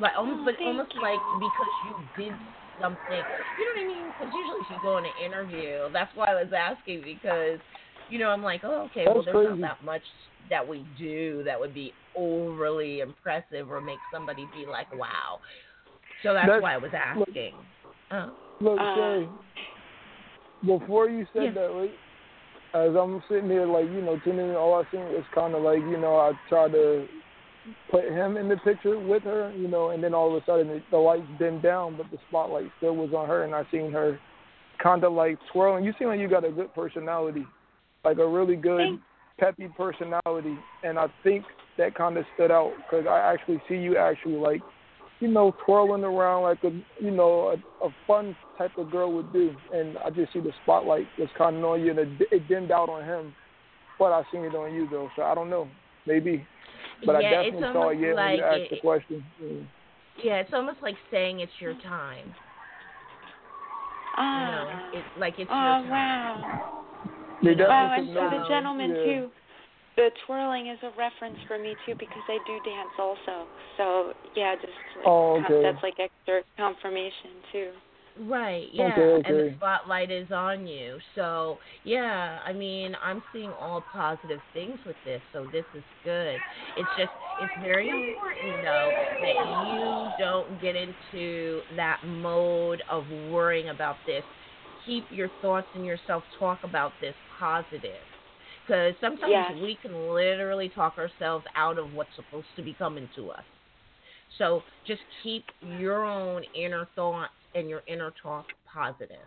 [0.00, 1.02] Like almost Oh, but almost you.
[1.02, 2.32] like because you did
[2.80, 3.22] something.
[3.58, 4.12] You know what I mean?
[4.18, 7.58] Because usually if you go in an interview, that's why I was asking because
[8.08, 9.60] you know I'm like, oh okay, well there's crazy.
[9.60, 10.02] not that much
[10.48, 15.38] that we do that would be overly impressive or make somebody be like, wow.
[16.22, 17.54] So that's, That's- why I was asking.
[18.10, 18.30] Oh.
[18.60, 19.28] Look, Uh, Sherry,
[20.66, 21.50] before you said Yeah.
[21.52, 21.94] that, right,
[22.74, 25.62] as I'm sitting here, like, you know, tuning in, all I seen was kind of
[25.62, 27.06] like, you know, I tried to
[27.90, 30.68] put him in the picture with her, you know, and then all of a sudden
[30.68, 33.90] the, the lights dimmed down, but the spotlight still was on her, and I seen
[33.92, 34.18] her
[34.82, 35.84] kind of like twirling.
[35.84, 37.44] You seem like you got a good personality,
[38.04, 38.98] like a really good,
[39.38, 41.44] peppy personality, and I think
[41.76, 44.60] that kind of stood out because I actually see you actually like
[45.20, 46.70] you know, twirling around like a,
[47.02, 49.54] you know, a, a fun type of girl would do.
[49.72, 52.70] And I just see the spotlight was kind of on you, and it, it dimmed
[52.70, 53.34] out on him.
[53.98, 55.68] But I seen it on you though, so I don't know,
[56.06, 56.46] maybe.
[57.04, 59.24] But yeah, I definitely it's saw it yeah, when you asked it- the question.
[59.42, 59.66] Mm.
[60.22, 62.34] Yeah, it's almost like saying it's your time.
[64.16, 64.90] Ah.
[64.92, 65.90] You know, it, like it's oh your time.
[65.90, 66.84] wow.
[67.42, 69.04] They Oh, and so for the gentleman yeah.
[69.04, 69.30] too.
[69.96, 73.46] The twirling is a reference for me too because I do dance also.
[73.76, 75.62] So yeah, just like, Oh, com- okay.
[75.62, 77.70] that's like extra confirmation too.
[78.28, 78.92] Right, yeah.
[78.98, 80.98] Okay, And the spotlight is on you.
[81.14, 86.38] So, yeah, I mean, I'm seeing all positive things with this, so this is good.
[86.76, 89.34] It's just, it's very important, though, that
[89.64, 94.24] you don't get into that mode of worrying about this.
[94.84, 98.02] Keep your thoughts and yourself talk about this positive.
[98.66, 99.52] Because sometimes Yes.
[99.62, 103.44] we can literally talk ourselves out of what's supposed to be coming to us.
[104.38, 105.44] So just keep
[105.78, 109.18] your own inner thoughts and your inner talk positive.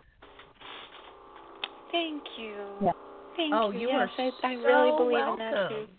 [1.92, 2.54] Thank you.
[2.82, 2.92] Yeah.
[3.36, 3.80] Thank Oh, you.
[3.80, 5.86] you yes, are I, I really so believe in that welcome.
[5.86, 5.92] too.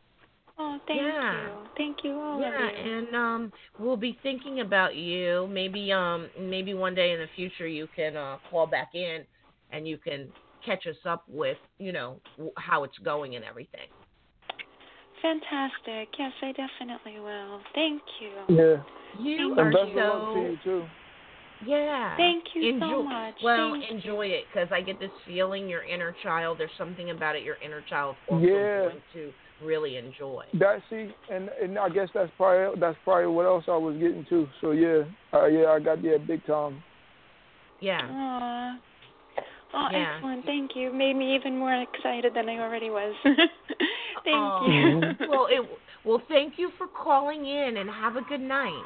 [0.58, 1.34] Oh, thank Yeah.
[1.34, 1.50] you.
[1.78, 2.92] Thank you all yeah, of you.
[2.92, 5.48] and um we'll be thinking about you.
[5.52, 9.26] Maybe um maybe one day in the future you can uh call back in
[9.72, 10.30] and you can
[10.66, 12.20] catch us up with, you know,
[12.58, 13.88] how it's going and everything.
[15.22, 16.10] Fantastic.
[16.20, 17.60] Yes, I definitely will.
[17.74, 18.56] Thank you.
[18.56, 18.76] Yeah.
[19.20, 20.86] You And are best of luck to so you too.
[21.66, 22.18] yeah.
[22.18, 23.34] Thank you enjoy, so much.
[23.44, 23.96] Well, Thank you.
[23.96, 26.60] enjoy it because I get this feeling your inner child.
[26.60, 28.82] There's something about it your inner child also Yeah.
[28.84, 29.32] going to
[29.64, 30.44] really enjoy.
[30.60, 34.26] That see, and and I guess that's probably that's probably what else I was getting
[34.30, 34.48] to.
[34.62, 35.04] So yeah,
[35.34, 36.84] uh, yeah, I got yeah big time.
[37.80, 38.02] Yeah.
[38.04, 38.80] Aw.
[39.78, 40.16] Oh, Yeah.
[40.16, 40.46] excellent.
[40.46, 40.92] Thank you.
[40.94, 43.14] Made me even more excited than I already was.
[44.24, 44.68] Thank Aw.
[44.68, 45.02] you.
[45.30, 45.70] well, it
[46.06, 48.84] well, thank you for calling in and have a good night.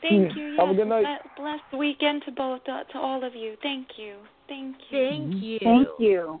[0.00, 0.52] Thank you.
[0.52, 0.60] Yes.
[0.60, 1.04] Have a good night.
[1.36, 3.56] ble- Blessed weekend to both uh, to all of you.
[3.62, 4.16] Thank you.
[4.48, 4.98] Thank you.
[4.98, 5.58] Thank you.
[5.60, 6.40] Thank you.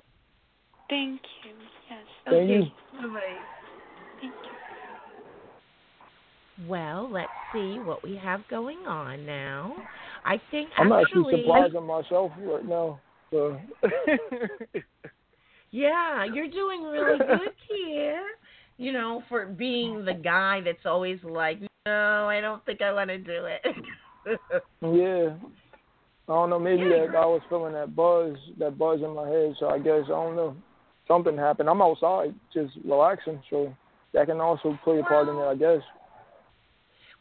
[0.88, 1.52] Thank you.
[1.90, 2.06] Yes.
[2.28, 2.62] Thank you.
[3.00, 3.20] Bye-bye.
[4.20, 4.50] Thank you.
[6.68, 9.74] Well, let's see what we have going on now.
[10.24, 13.00] I think I'm actually actually, surprised at myself right now.
[13.32, 13.58] So.
[15.72, 18.22] yeah, you're doing really good here.
[18.76, 23.08] You know, for being the guy that's always like, no, I don't think I want
[23.08, 23.62] to do it.
[24.82, 25.34] Yeah.
[26.28, 29.28] I don't know, maybe Yeah, that I was feeling that buzz, that buzz in my
[29.28, 30.56] head, so I guess I don't know.
[31.08, 31.68] Something happened.
[31.68, 33.74] I'm outside just relaxing, so
[34.14, 35.82] that can also play a part in it, I guess.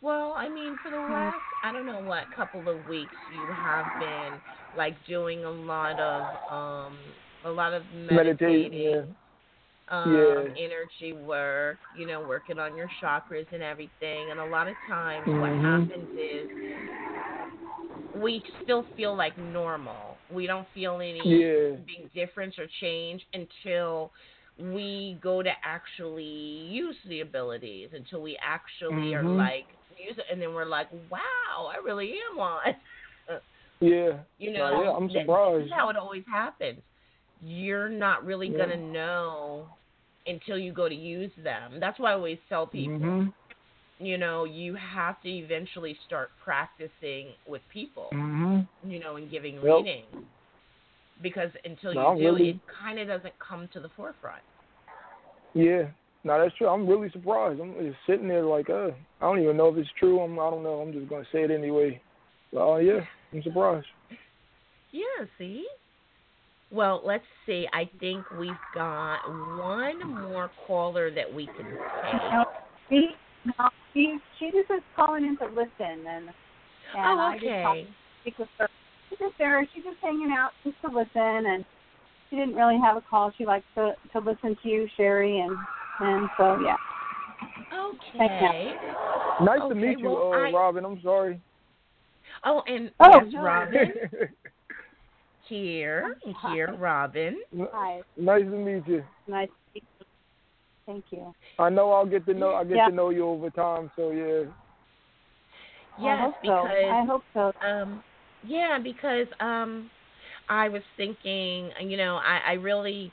[0.02, 3.86] Well, I mean, for the last, I don't know what, couple of weeks, you have
[4.00, 4.40] been
[4.74, 9.06] like doing a lot of, um, a lot of meditating, Meditating, yeah.
[9.90, 10.58] um, Yeah.
[10.58, 14.32] energy work, you know, working on your chakras and everything.
[14.32, 15.92] And a lot of times, what Mhm.
[15.92, 16.50] happens is
[18.14, 20.22] we still feel like normal.
[20.30, 21.78] We don't feel any Yeah.
[21.86, 24.12] big difference or change until
[24.58, 29.38] we go to actually use the abilities, until we actually are Mhm.
[29.38, 29.68] like
[29.98, 32.76] use it, and then we're like, wow, I really am one.
[33.82, 34.20] Yeah.
[34.38, 35.62] you Uh, know, yeah, I'm surprised.
[35.62, 36.82] This is how it always happens.
[37.44, 38.58] You're not really Yeah.
[38.60, 39.68] gonna know
[40.28, 41.80] until you go to use them.
[41.80, 43.34] That's why I always tell people, Mhm.
[44.00, 48.68] you know, you have to eventually start practicing with people Mhm.
[48.84, 49.64] you know, and giving Yep.
[49.64, 50.26] readings.
[51.22, 54.44] Because until No, you do, really- it kind of doesn't come to the forefront.
[55.54, 55.90] Yeah.
[56.24, 56.68] No, that's true.
[56.68, 57.60] I'm really surprised.
[57.60, 60.20] I'm just sitting there like, uh, I don't even know if it's true.
[60.20, 60.82] I'm, I don't know.
[60.82, 62.00] I'm just gonna say it anyway.
[62.54, 63.88] Oh yeah, I'm surprised.
[64.92, 65.66] Yeah, see?
[66.72, 67.68] Well, let's see.
[67.74, 69.20] I think we've got
[69.58, 72.22] one more caller that we can take.
[72.32, 72.46] No,
[72.90, 73.10] she,
[73.46, 76.30] no, she, she just was calling in to listen, and
[76.96, 77.88] and Oh, I just talked okay.
[78.22, 78.68] speak with her.
[79.10, 79.68] She's just there.
[79.74, 81.66] She's just hanging out just to listen, and
[82.30, 83.32] she didn't really have a call.
[83.38, 85.56] She likes to to listen to you, Sherry, and
[86.00, 86.76] and so yeah.
[87.74, 88.74] Okay.
[89.42, 90.86] Nice to meet you, well, uh, I- Robin.
[90.86, 91.42] I'm sorry.
[92.44, 93.42] Oh, and Oh, yes, no.
[93.44, 93.94] Robin
[95.48, 96.16] here.
[96.48, 97.38] Here, Robin.
[97.72, 99.04] Hi, nice to meet you.
[99.28, 100.06] nice to meet you.
[100.86, 101.34] Thank you.
[101.60, 102.88] I know I'll get to know I get Yeah.
[102.90, 103.92] to know you over time.
[103.96, 104.44] So yeah.
[106.00, 106.52] I Yes, hope so.
[106.52, 107.52] because I hope so.
[107.68, 108.04] Um,
[108.48, 109.90] yeah, because um,
[110.50, 113.12] I was thinking, you know, I, I really,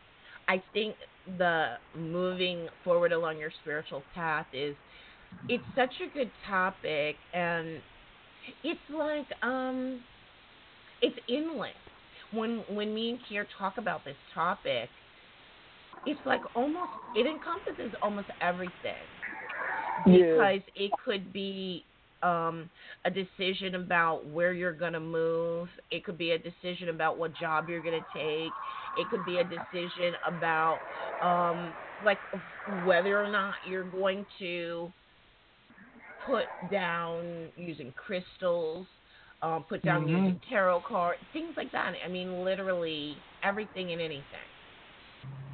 [0.49, 0.95] I think
[1.39, 4.75] the moving forward along your spiritual path is,
[5.49, 7.81] it's such a good topic, and
[8.63, 10.03] it's like, um,
[11.01, 11.75] it's endless.
[12.31, 14.91] When when me and Kier talk about this topic,
[16.05, 19.09] it's like almost it encompasses almost everything
[20.05, 20.47] Yeah.
[20.47, 21.85] because it could be
[22.23, 22.71] um,
[23.05, 25.69] a decision about where you're going to move.
[25.91, 28.55] It could be a decision about what job you're going to take.
[28.95, 30.81] It could be a decision about
[31.21, 32.21] um, like
[32.67, 34.93] whether or not you're going to
[36.29, 38.87] put down using crystals,
[39.43, 40.09] um, put down Mhm.
[40.09, 41.95] using tarot cards, things like that.
[42.05, 44.49] I mean, literally everything and anything.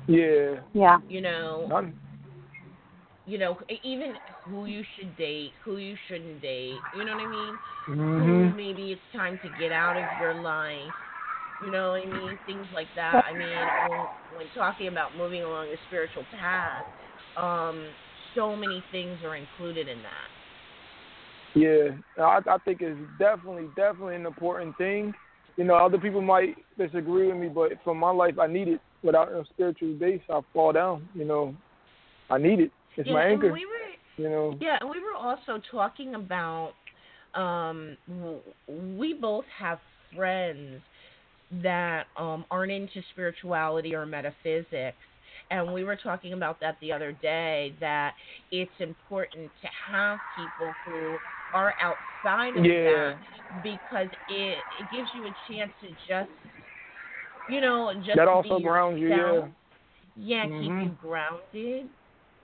[0.07, 0.61] Yeah.
[0.75, 0.99] Yeah.
[1.09, 1.95] You know, None.
[3.27, 4.15] you know, even
[4.45, 6.85] who you should date, who you shouldn't date.
[6.93, 7.59] You know what I mean?
[8.15, 8.55] Who Mhm.
[8.55, 10.95] maybe it's time to get out of your life.
[11.61, 12.39] You know what I mean?
[12.47, 13.25] Things like that.
[13.29, 16.85] I mean, when, when talking about moving along a spiritual path,
[17.37, 17.95] um,
[18.35, 20.34] so many things are included in that.
[21.55, 25.15] Yeah, I, I think it's definitely, definitely an important thing.
[25.57, 28.81] You know, other people might disagree with me, but for my life, I need it.
[29.03, 31.09] Without a spiritual base, I fall down.
[31.15, 31.55] You know,
[32.31, 32.71] I need it.
[32.97, 33.53] It's yeah, my anchor.
[33.53, 33.85] we were
[34.17, 34.57] you know.
[34.61, 36.73] Yeah, and we were also talking about
[37.35, 37.97] um
[38.99, 39.79] we both have
[40.17, 40.81] friends
[41.63, 44.97] that um aren't into spirituality or metaphysics
[45.51, 48.15] and we were talking about that the other day that
[48.51, 51.17] it's important to have people who
[51.55, 53.15] are outside of Yeah.
[53.15, 56.31] that because it it gives you a chance to just
[57.49, 59.49] you know just That also grounds you, yeah.
[60.17, 60.85] yeah keep Mhm.
[60.85, 61.89] you grounded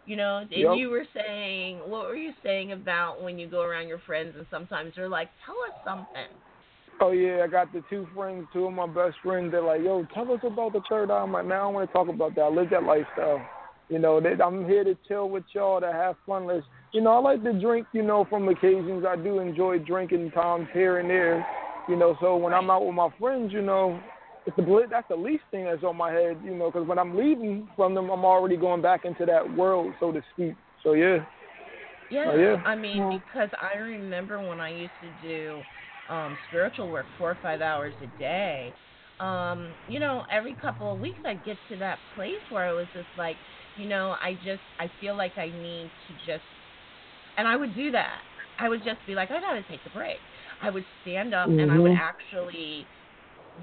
[0.06, 0.76] you know, and Yep.
[0.76, 4.44] you were saying, what were you saying about when you go around your friends and
[4.50, 6.26] sometimes they're like, tell us something.
[7.00, 9.52] Oh yeah, I got the two friends, two of my best friends.
[9.52, 11.92] They're like, "Yo, tell us about the third eye." I'm like, "Man, I want to
[11.92, 12.42] talk about that.
[12.42, 13.40] I live that lifestyle.
[13.88, 16.46] You know, they, I'm here to chill with y'all, to have fun.
[16.46, 17.88] Let's, you know, I like to drink.
[17.92, 21.46] You know, from occasions, I do enjoy drinking times here and there.
[21.86, 24.00] You know, so when I'm out with my friends, you know,
[24.46, 26.40] it's the that's the least thing that's on my head.
[26.42, 29.94] You know, because when I'm leaving from them, I'm already going back into that world,
[29.98, 30.56] so to speak.
[30.82, 31.18] So yeah.
[32.10, 32.56] Yeah, Oh, yeah.
[32.64, 35.64] I mean, because I remember when I used to do
[36.08, 38.74] um spiritual work four or five hours a day.
[39.20, 42.88] Um, you know, every couple of weeks I'd get to that place where I was
[42.92, 43.38] just like,
[43.74, 46.44] you know, I just I feel like I need to just
[47.40, 48.20] and I would do that.
[48.58, 50.18] I would just be like, I gotta take a break.
[50.60, 51.96] I would stand up and I would Mhm.
[51.96, 52.86] actually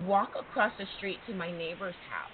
[0.02, 2.32] walk across the street to my neighbor's house.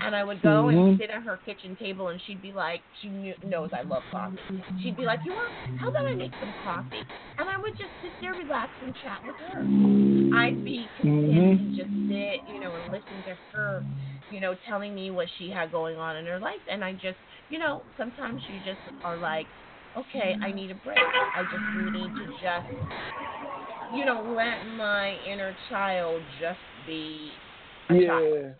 [0.00, 0.88] And I would go Mhm.
[0.88, 4.02] and sit at her kitchen table, and she'd be like, she knew, knows I love
[4.10, 4.64] coffee.
[4.82, 7.04] She'd be like, you want, how about I make some coffee?
[7.36, 9.66] And I would just sit there, relax, and chat with her.
[10.32, 11.58] I'd be content Mhm.
[11.60, 13.84] to just sit, you know, and listen to her,
[14.30, 16.64] you know, telling me what she had going on in her life.
[16.66, 17.18] And I just,
[17.50, 19.48] you know, sometimes you just are like,
[19.96, 20.98] okay, I need a break.
[20.98, 27.30] I just need to just, you know, let my inner child just be
[27.90, 28.06] yeah.
[28.06, 28.54] child.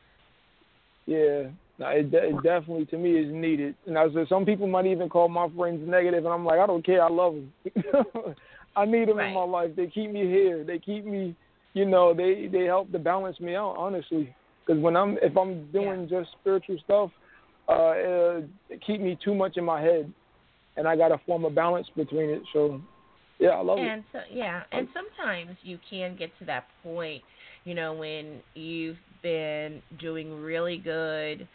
[1.07, 1.43] Yeah.
[1.78, 3.74] No, it, de- it definitely to me is needed.
[3.87, 6.66] And I said some people might even call my friends negative, and I'm like, I
[6.66, 7.03] don't care.
[7.03, 7.53] I love them.
[8.76, 9.70] I need them in my life.
[9.74, 10.62] They keep me here.
[10.62, 11.35] They keep me,
[11.72, 13.76] you know, they they help to balance me out.
[13.78, 17.11] Honestly, because when I'm if I'm doing just spiritual stuff,
[17.68, 17.93] uh,
[18.68, 20.12] it keep me too much in my head,
[20.77, 22.43] and I got to form a balance between it.
[22.53, 22.81] So,
[23.39, 23.83] yeah, I love it.
[23.83, 27.23] and so yeah, and sometimes you can get to that point,
[27.64, 31.47] you know, when you've been doing really good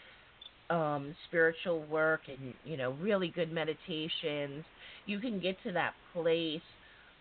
[0.69, 4.63] um spiritual work and you know really good meditations
[5.05, 6.61] you can get to that place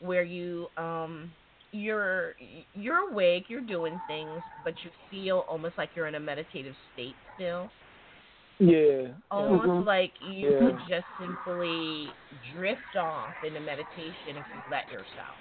[0.00, 1.30] where you um
[1.72, 2.32] you're
[2.74, 7.14] you're awake you're doing things but you feel almost like you're in a meditative state
[7.34, 7.68] still
[8.58, 9.08] Yeah.
[9.30, 9.78] almost mm-hmm.
[9.80, 9.84] yeah.
[9.86, 10.58] like you Yeah.
[10.58, 12.14] could just simply
[12.54, 15.36] drift off into meditation if you let yourself.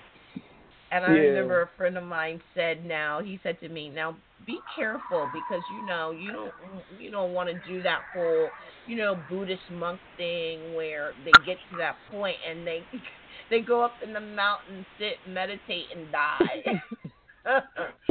[0.92, 1.22] And I Yeah.
[1.22, 4.16] remember a friend of mine said now he said to me, Now
[4.46, 6.54] be careful because you know you don't
[7.00, 8.50] you don't want to do that whole,
[8.88, 12.84] you know, Buddhist monk thing where they get to that point and they
[13.50, 16.82] they go up in the mountain, sit, meditate and die.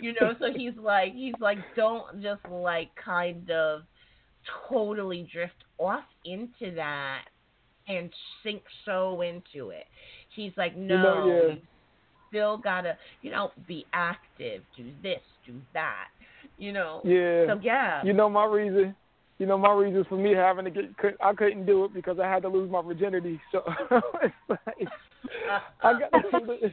[0.00, 3.82] you know so he's like he's like don't just like kind of
[4.68, 7.22] totally drift off into that
[7.88, 8.10] and
[8.42, 9.84] sink so into it
[10.34, 11.54] he's like no You know, yeah.
[12.28, 16.08] still gotta you know be active do this do that
[16.58, 17.46] you know Yeah.
[17.54, 18.94] so yeah You know my reason.
[19.38, 20.84] You know my reason for me having to get.
[21.22, 23.38] I couldn't do it because I had to lose my virginity.
[23.52, 24.88] So it's like
[25.82, 26.10] I got.
[26.30, 26.72] To, live-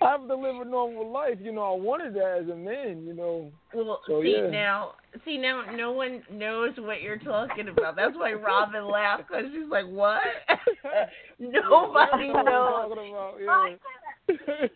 [0.00, 1.38] I have to live a normal life.
[1.40, 3.04] You know I wanted that as a man.
[3.06, 3.52] You know.
[3.74, 4.50] Well, So, see yeah.
[4.50, 4.92] now,
[5.24, 7.96] see now, no one knows what you're talking about.
[7.96, 10.20] That's why Robin laughed because she's like, "What?
[11.38, 13.34] Nobody Yeah, knows." about,
[14.28, 14.28] yeah.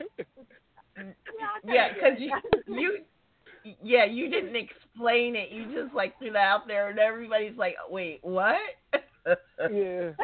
[1.66, 2.30] Yeah, because you,
[2.68, 2.98] you,
[3.82, 5.50] yeah, you didn't explain it.
[5.50, 8.56] You just like threw that out there, and everybody's like, "Wait, what?"
[9.72, 10.10] Yeah.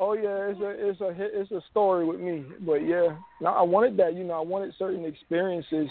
[0.00, 2.44] Oh yeah, it's a it's a it's a story with me.
[2.66, 4.14] But yeah, now I wanted that.
[4.14, 5.88] You know, I wanted certain experiences,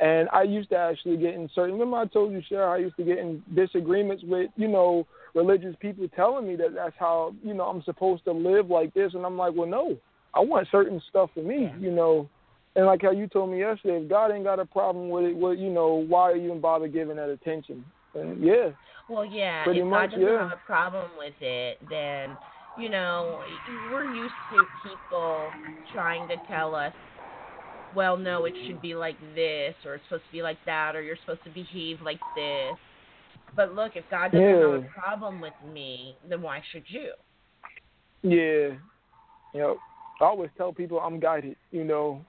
[0.00, 1.72] and I used to actually get in certain.
[1.72, 5.74] Remember, I told you, Cher, I used to get in disagreements with you know religious
[5.80, 9.24] people telling me that that's how you know I'm supposed to live like this, and
[9.26, 9.96] I'm like, well, no,
[10.32, 11.72] I want certain stuff for me.
[11.80, 12.28] You know.
[12.76, 15.36] And like how you told me yesterday, if God ain't got a problem with it,
[15.36, 17.84] well, you know, why are you even bother giving that attention?
[18.14, 18.70] And yeah,
[19.08, 19.64] Well, yeah.
[19.64, 20.48] Pretty if much, God doesn't yeah.
[20.48, 22.36] have a problem with it, then
[22.78, 23.42] you know
[23.92, 25.48] we're used to people
[25.92, 26.92] trying to tell us,
[27.94, 31.02] well, no, it should be like this, or it's supposed to be like that, or
[31.02, 32.76] you're supposed to behave like this.
[33.56, 37.12] But look, if God doesn't have a problem with me, then why should you?
[38.22, 38.76] Yeah.
[39.54, 39.76] Yep.
[40.20, 42.24] I always tell people I'm guided, you know.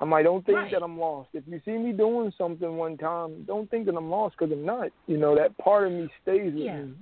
[0.00, 0.72] I'm like, don't think Right.
[0.72, 1.30] that I'm lost.
[1.32, 4.64] If you see me doing something one time, don't think that I'm lost because I'm
[4.64, 4.88] not.
[5.06, 6.72] You know, that part of me stays with Yeah.
[6.72, 6.94] me.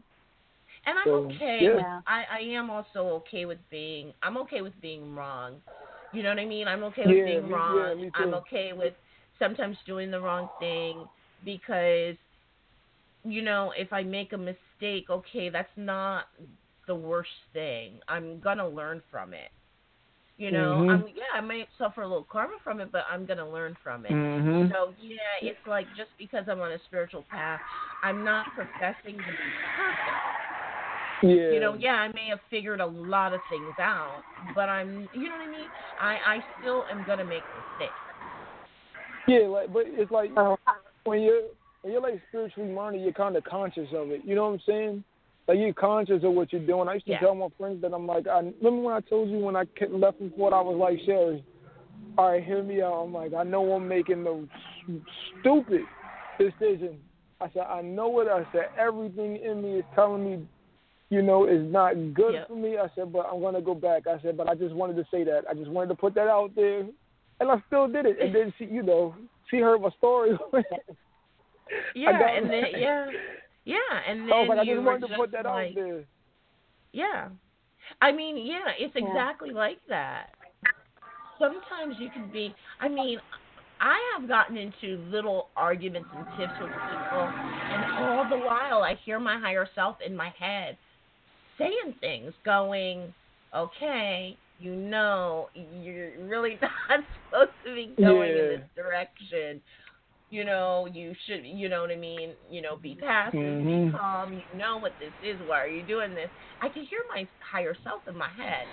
[0.87, 1.61] And I'm So, okay.
[1.61, 2.01] yeah.
[2.07, 4.13] I I am also okay with being.
[4.23, 5.61] I'm okay with being wrong.
[6.13, 6.69] You know what I mean?
[6.69, 7.91] I'm okay with Yeah, being me- wrong.
[7.97, 8.95] me I'm okay with
[9.39, 11.09] sometimes doing the wrong thing
[11.45, 12.17] because
[13.25, 16.27] you know, if I make a mistake, okay, that's not
[16.87, 18.01] the worst thing.
[18.09, 19.51] I'm gonna learn from it.
[20.39, 20.91] You know, Mhm.
[20.91, 24.05] I'm yeah, I may suffer a little karma from it, but I'm gonna learn from
[24.05, 24.13] it.
[24.13, 24.71] Mhm.
[24.71, 27.61] So yeah, it's like just because I'm on a spiritual path,
[28.03, 29.37] I'm not professing to be
[29.77, 30.37] perfect.
[31.23, 31.53] Yeah.
[31.53, 34.23] You know, yeah, I may have figured a lot of things out,
[34.55, 35.71] but I'm, you know what I mean?
[35.99, 37.95] I I still am gonna make mistakes.
[39.27, 40.31] Yeah, like, but it's like
[41.05, 41.45] when you're
[41.81, 44.23] when you're like spiritually minded, you're kind of conscious of it.
[44.23, 45.05] You know what I'm saying?
[45.49, 46.89] Like you're conscious of what you're doing.
[46.89, 47.21] I used to Yeah.
[47.21, 50.19] tell my friends that I'm like, I remember when I told you when I left
[50.19, 51.45] from Fort, I was like, Sherry,
[52.19, 52.95] all right, hear me out.
[52.95, 54.49] I'm like, I know I'm making the
[55.41, 55.83] stupid
[56.39, 56.99] decision.
[57.41, 58.29] I said, I know it.
[58.29, 60.49] I said, everything in me is telling me,
[61.11, 62.49] you know, is not good Yep.
[62.49, 62.79] for me.
[62.79, 64.07] I said, but I'm gonna go back.
[64.07, 65.43] I said, but I just wanted to say that.
[65.49, 68.17] I just wanted to put that out there, and I still did it.
[68.21, 69.15] And then she, you know,
[69.51, 70.37] she heard my story.
[71.95, 73.11] Yeah, and then yeah,
[73.67, 73.77] yeah,
[74.09, 75.69] and oh, then I was like, I you just were wanted to put that like,
[75.69, 76.05] out there.
[76.93, 77.29] Yeah,
[78.01, 79.07] I mean, yeah, it's Yeah.
[79.07, 80.31] exactly like that.
[81.39, 82.55] Sometimes you can be.
[82.81, 83.21] I mean,
[83.81, 88.95] I have gotten into little arguments and tiffs with people, and all the while I
[89.05, 90.79] hear my higher self in my head
[91.59, 93.13] saying things, going,
[93.55, 95.51] "Okay, you know,
[95.83, 99.61] you're really not supposed to be going in this direction."
[100.29, 102.31] You know, you should, you know what I mean?
[102.51, 103.93] You know, be passive, Mhm.
[103.93, 104.33] be calm.
[104.33, 105.39] You know what this is.
[105.47, 106.29] Why are you doing this?
[106.61, 108.67] I can hear my higher self in my head.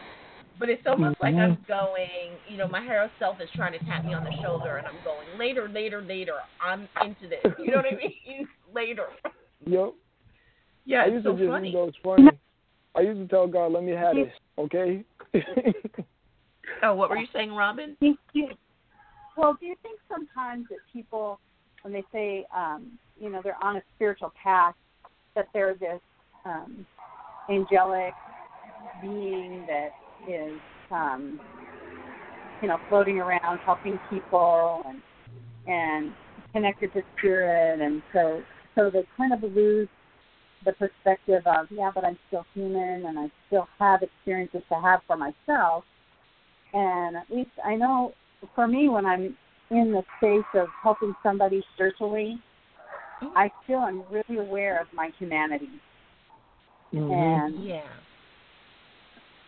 [0.60, 4.06] But it's almost like I'm going, you know, my higher self is trying to tap
[4.06, 6.38] me on the shoulder, and I'm going later, later, later.
[6.62, 7.44] I'm into this.
[7.58, 8.48] You know what I mean?
[8.74, 9.08] later.
[9.66, 9.94] Yep.
[10.86, 11.70] Yeah, I used so to just, funny.
[11.70, 12.30] you know, it's funny.
[12.96, 15.04] I used to tell God, let me have this, okay?
[16.82, 17.98] Oh, what were you saying, Robin?
[19.38, 21.39] Well, do you think sometimes that people,
[21.81, 24.76] when they say, um, you know, they're on a spiritual path,
[25.35, 25.99] that they're this
[26.45, 26.85] um,
[27.49, 28.14] angelic
[29.01, 29.89] being that
[30.30, 30.60] is,
[30.91, 31.39] um,
[32.61, 35.01] you know, floating around helping people and
[35.65, 36.11] and
[36.51, 38.41] connected to spirit, and so
[38.76, 39.88] so they kind of lose
[40.65, 45.01] the perspective of, yeah, but I'm still human and I still have experiences to have
[45.07, 45.84] for myself.
[46.73, 48.14] And at least I know
[48.56, 49.36] for me, when I'm
[49.72, 52.40] in the space of helping somebody spiritually,
[53.36, 55.70] I feel I'm really aware of my humanity.
[56.94, 57.11] Mhm.
[57.11, 57.82] And Yeah.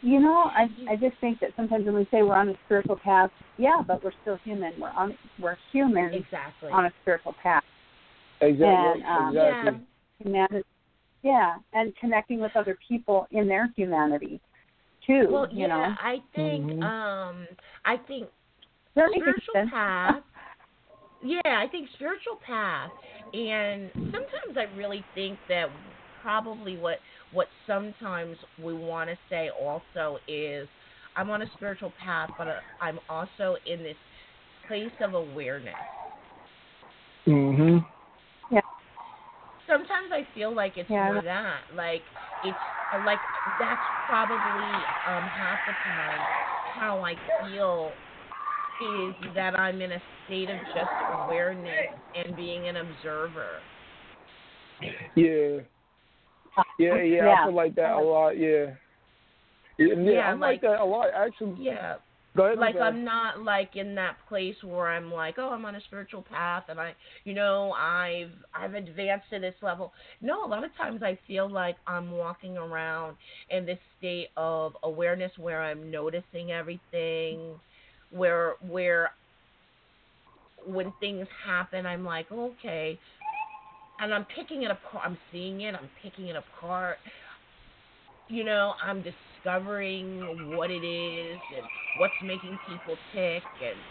[0.01, 2.97] you know, I I just think that sometimes when we say we're on a spiritual
[2.97, 4.73] path, yeah, but we're still human.
[4.79, 6.71] We're on we're human Exactly.
[6.71, 7.63] on a spiritual path.
[8.41, 9.01] Exactly.
[9.01, 9.79] And, um, exactly.
[10.19, 10.63] Humanity,
[11.23, 14.39] yeah, and connecting with other people in their humanity
[15.05, 15.27] too.
[15.29, 16.83] Well, you yeah, know, I think, Mhm.
[16.83, 17.47] um,
[17.83, 18.29] I think
[18.95, 20.23] That spiritual path.
[21.21, 22.91] Yeah, I think spiritual path,
[23.33, 25.67] and sometimes I really think that
[26.21, 26.99] probably what
[27.31, 30.67] what sometimes we want to say also is,
[31.15, 33.97] I'm on a spiritual path, but uh, I'm also in this
[34.67, 35.85] place of awareness.
[37.27, 37.85] Mhm.
[38.49, 38.61] Yeah.
[39.67, 41.05] Sometimes I feel like it's Yeah.
[41.07, 42.03] more that, like
[42.43, 42.59] it's
[43.01, 43.21] like
[43.57, 46.27] that's probably um half the time
[46.63, 47.97] how I feel
[48.81, 50.89] is that I'm in a state of just
[51.23, 53.59] awareness and being an observer.
[55.15, 55.59] Yeah.
[56.79, 57.35] Yeah, yeah, Yeah.
[57.41, 58.01] I feel like that uh-huh.
[58.01, 58.75] a lot, yeah.
[59.77, 61.55] Yeah, yeah, Yeah, I'm like, like- that a lot, actually.
[61.59, 61.95] Yeah.
[62.35, 62.83] Go ahead, like I'm.
[62.83, 66.65] I'm not like in that place where I'm like, oh, I'm on a spiritual path
[66.67, 66.93] and I,
[67.23, 69.93] you know, I've I've advanced to this level.
[70.21, 73.15] No, a lot of times I feel like I'm walking around
[73.49, 77.55] in this state of awareness where I'm noticing everything,
[78.15, 79.11] where where
[80.65, 82.99] when things happen, I'm like, okay,
[83.99, 85.03] and I'm picking it apart.
[85.05, 85.75] I'm seeing it.
[85.75, 86.99] I'm picking it apart.
[88.27, 93.81] You know, I'm discovering what it is and what's making people tick and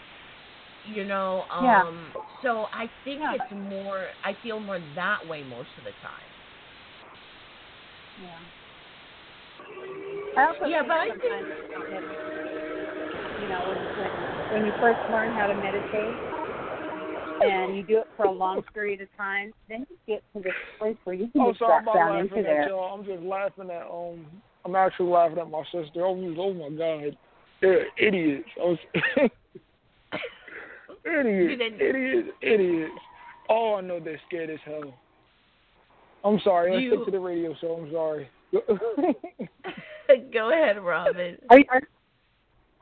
[0.83, 2.43] you know um Yeah.
[2.43, 3.33] so i think Yeah.
[3.33, 6.31] it's more i feel more that way most of the time
[8.17, 8.41] Yeah.
[10.37, 12.34] I also Yeah, but I it's,
[13.45, 14.11] you know, when, when
[14.53, 16.15] when you first learn how to meditate
[17.43, 20.53] and you do it for a long period of time, then you get to this
[20.79, 22.69] place where you can Oh, just sorry, I'm drop down into at there.
[22.69, 22.95] y'all.
[22.95, 24.27] I'm just laughing at um.
[24.65, 26.07] I'm actually laughing at my sister.
[26.07, 27.17] Oh, oh my god,
[27.61, 28.49] they're idiots.
[28.59, 28.79] I was
[31.05, 32.93] idiots, idiots, idiots.
[33.51, 34.95] Oh, I know they're scared as hell.
[36.25, 36.73] I'm sorry.
[36.73, 37.75] Let's You- stick to the radio show.
[37.85, 38.29] I'm sorry.
[40.33, 41.83] go ahead robin Are are,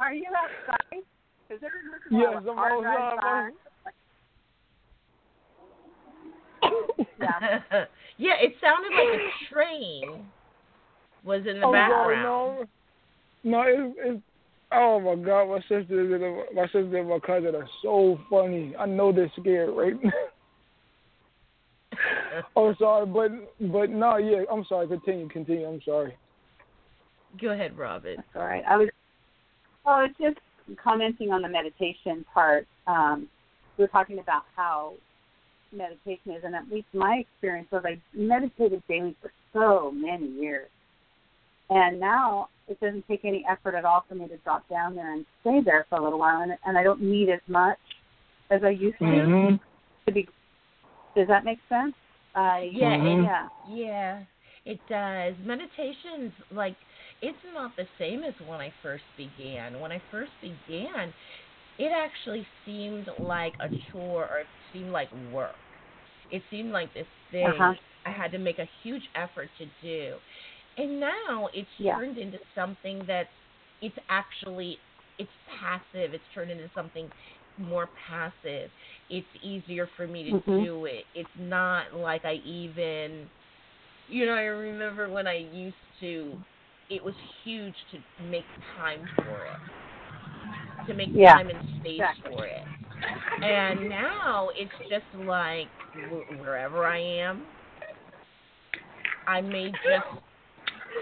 [0.07, 1.03] are you outside?
[1.49, 1.73] Because there's
[2.11, 3.53] a yes, I'm outside.
[7.21, 7.85] Yeah.
[8.19, 10.27] yeah it sounded like a train
[11.25, 12.17] was in the oh, I'm sorry.
[12.17, 12.69] background
[13.45, 14.23] No, no, it's, it's
[14.75, 18.75] Oh my God, my sisters and my sister and my cousin are so funny.
[18.79, 20.11] I know they're scared right now.
[22.57, 23.31] oh, sorry, but
[23.71, 24.89] but no, yeah, I'm sorry.
[24.89, 25.67] Continue, continue.
[25.67, 26.17] I'm sorry.
[27.41, 28.65] go ahead robin That's all right.
[28.67, 28.89] I was,
[29.85, 30.39] well, it's just
[30.83, 32.67] commenting on the meditation part.
[32.87, 33.29] Um,
[33.77, 34.95] we were talking about how
[35.73, 40.69] meditation is, and at least my experience was I meditated daily for so many years,
[41.71, 45.13] and now it doesn't take any effort at all for me to drop down there
[45.13, 47.79] and stay there for a little while, and, and I don't need as much
[48.51, 49.61] as I used to Mhm.
[50.07, 50.29] to be.
[51.15, 51.95] Does that make sense?
[52.35, 53.25] I Yeah, Mhm.
[53.25, 53.49] yeah.
[53.69, 54.25] Yeah,
[54.65, 55.35] it does.
[55.45, 56.77] Meditation's like
[57.23, 59.81] it's not the same as when I first began.
[59.81, 61.15] When I first began,
[61.79, 65.59] it actually seemed like a chore or it seemed like work.
[66.31, 67.77] It seemed like this thing Uh-huh.
[68.07, 70.19] I had to make a huge effort to do.
[70.77, 72.01] And now it's Yeah.
[72.01, 73.29] turned into something that
[73.81, 74.83] it's actually
[75.19, 76.15] it's passive.
[76.15, 77.11] It's turned into something
[77.59, 78.71] more passive.
[79.09, 80.69] It's easier for me to Mhm.
[80.69, 81.07] do it.
[81.15, 83.31] It's not like I even
[84.07, 86.41] you know, I remember when I used to
[86.93, 87.99] it was huge to
[88.31, 88.45] make
[88.77, 90.89] time for it.
[90.89, 92.37] To make Yeah, time and space exactly.
[92.37, 92.65] for it.
[93.43, 95.69] And now it's just like
[96.45, 97.43] wherever I am,
[99.27, 100.05] I may just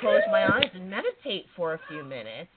[0.00, 2.50] close my eyes and meditate for a few minutes.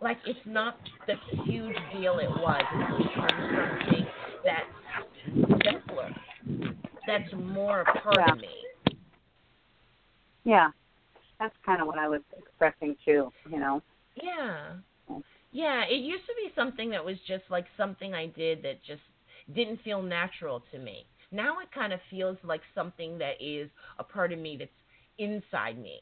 [0.00, 0.76] Like it's not
[1.06, 1.14] the
[1.44, 2.62] huge deal it was.
[2.62, 4.06] It's something
[4.44, 6.10] that's simpler.
[7.06, 8.32] That's more a part Yeah.
[8.34, 8.48] of me.
[10.44, 10.70] Yeah,
[11.38, 13.30] that's kind of what I was expressing too.
[13.50, 13.82] You know.
[14.22, 14.74] Yeah.
[15.52, 19.02] Yeah, it used to be something that was just like something I did that just
[19.54, 21.06] didn't feel natural to me.
[21.32, 24.70] Now it kind of feels like something that is a part of me that's
[25.18, 26.00] inside me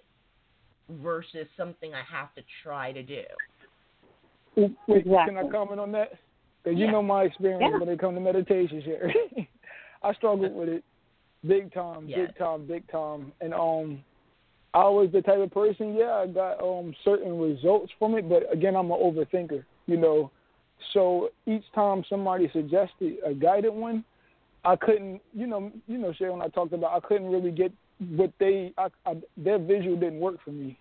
[0.91, 3.23] versus something I have to try to do.
[4.87, 6.13] Wait, can I comment on that?
[6.63, 6.93] Because you Yeah.
[6.93, 7.79] know my experience Yeah.
[7.79, 9.49] when it comes to meditation, Sherry.
[10.03, 10.85] I struggled with it
[11.47, 12.27] big time, Yes.
[12.27, 13.33] big time, big time.
[13.41, 14.05] And um,
[14.75, 18.53] I was the type of person, yeah, I got um certain results from it, but
[18.53, 20.31] again, I'm an overthinker, you know.
[20.93, 24.05] So each time somebody suggested a guided one,
[24.65, 27.73] I couldn't, you know, you know, Sherry, when I talked about, I couldn't really get
[28.11, 30.79] what they, I, I, their visual didn't work for me.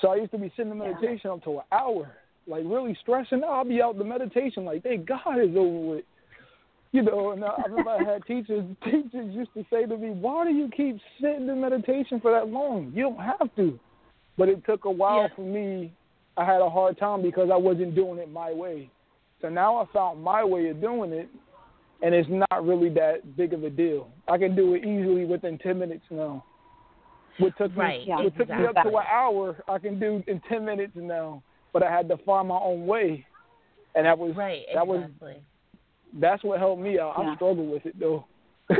[0.00, 2.14] So I used to be sitting in meditation up to an hour,
[2.46, 3.50] like really stressing out.
[3.50, 6.04] I'll be out the meditation like, "Hey, God is over with,"
[6.92, 7.30] you know.
[7.32, 10.50] And I I remember I had teachers, teachers used to say to me, "Why do
[10.50, 12.92] you keep sitting in meditation for that long?
[12.94, 13.78] You don't have to."
[14.36, 15.34] But it took a while Yeah.
[15.36, 15.92] for me.
[16.36, 18.88] I had a hard time because I wasn't doing it my way.
[19.40, 21.28] So now I found my way of doing it,
[22.00, 24.08] and it's not really that big of a deal.
[24.28, 26.44] I can do it easily within ten minutes now.
[27.38, 28.22] What took me, Right, Yeah.
[28.22, 31.42] what took me up to an hour, I can do in ten minutes now.
[31.72, 33.26] But I had to find my own way,
[33.94, 35.42] and that was Right, that was exactly.
[36.14, 37.14] That's what helped me out.
[37.18, 37.32] Yeah.
[37.32, 38.26] I struggled with it though.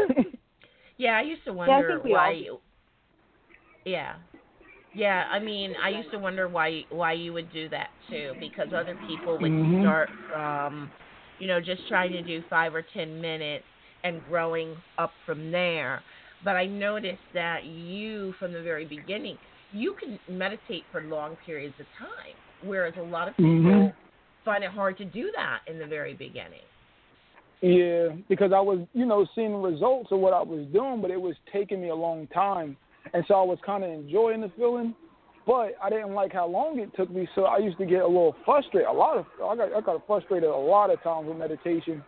[1.01, 2.35] Yeah, I used to I wonder think we all why.
[2.35, 2.59] do.
[3.85, 4.17] Yeah,
[4.97, 5.27] yeah.
[5.31, 8.99] I mean, I used to wonder why why you would do that too, because other
[9.07, 9.81] people would Mhm.
[9.83, 10.91] start from,
[11.39, 13.65] you know, just trying to do five or ten minutes
[14.03, 16.03] and growing up from there.
[16.45, 19.39] But I noticed that you, from the very beginning,
[19.73, 23.95] you can meditate for long periods of time, whereas a lot of people Mhm.
[24.45, 26.68] find it hard to do that in the very beginning.
[27.61, 31.21] Yeah, because I was, you know, seeing results of what I was doing, but it
[31.21, 32.77] was taking me a long time,
[33.13, 34.95] and so I was kind of enjoying the feeling,
[35.45, 37.29] but I didn't like how long it took me.
[37.35, 38.89] So I used to get a little frustrated.
[38.89, 42.05] A lot of I got I got frustrated a lot of times with meditation,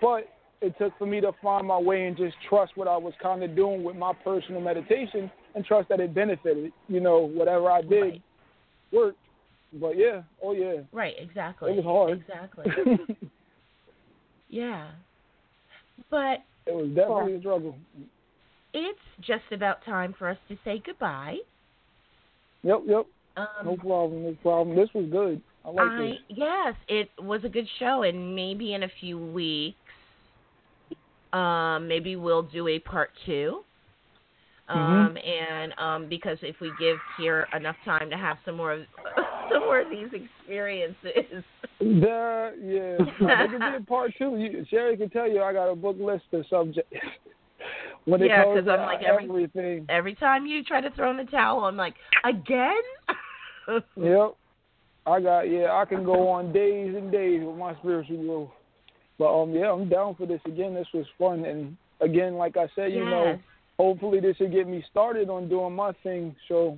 [0.00, 0.28] but
[0.60, 3.44] it took for me to find my way and just trust what I was kind
[3.44, 6.72] of doing with my personal meditation and trust that it benefited.
[6.88, 8.22] You know, whatever I did Right.
[8.92, 9.18] worked.
[9.74, 11.72] But yeah, oh yeah, Right, exactly.
[11.72, 12.20] it was hard.
[12.20, 13.18] Exactly.
[14.52, 14.90] yeah.
[16.10, 17.76] But it was definitely a struggle.
[18.72, 21.38] it's just about time for us to say goodbye.
[22.62, 23.06] Yep, yep.
[23.36, 24.76] Um, No problem, no problem.
[24.76, 25.42] This was good.
[25.64, 26.16] I like I this.
[26.28, 29.76] yes, it was a good show, and maybe in a few weeks,
[31.32, 33.62] um, maybe we'll do a part two.
[34.70, 34.78] Mm-hmm.
[34.78, 38.84] Um, and um, because if we give Kier enough time to have some more
[39.44, 41.44] of some more of these experiences,
[41.80, 42.98] There, yeah.
[43.20, 44.36] There could be a part two.
[44.38, 46.90] You, Sherry can tell you I got a book list of subjects.
[48.04, 49.86] when it Yeah, comes 'cause to I'm like every- everything.
[49.88, 51.94] every time you try to throw in the towel, I'm like,
[52.24, 52.82] again?
[53.96, 54.34] Yep.
[55.06, 55.72] I got yeah.
[55.72, 58.50] I can go on days and days with my spiritual growth.
[59.18, 60.74] But um, yeah, I'm down for this again.
[60.74, 63.38] This was fun, and again, like I said, you know,
[63.78, 66.34] hopefully this will get me started on doing my thing.
[66.48, 66.76] So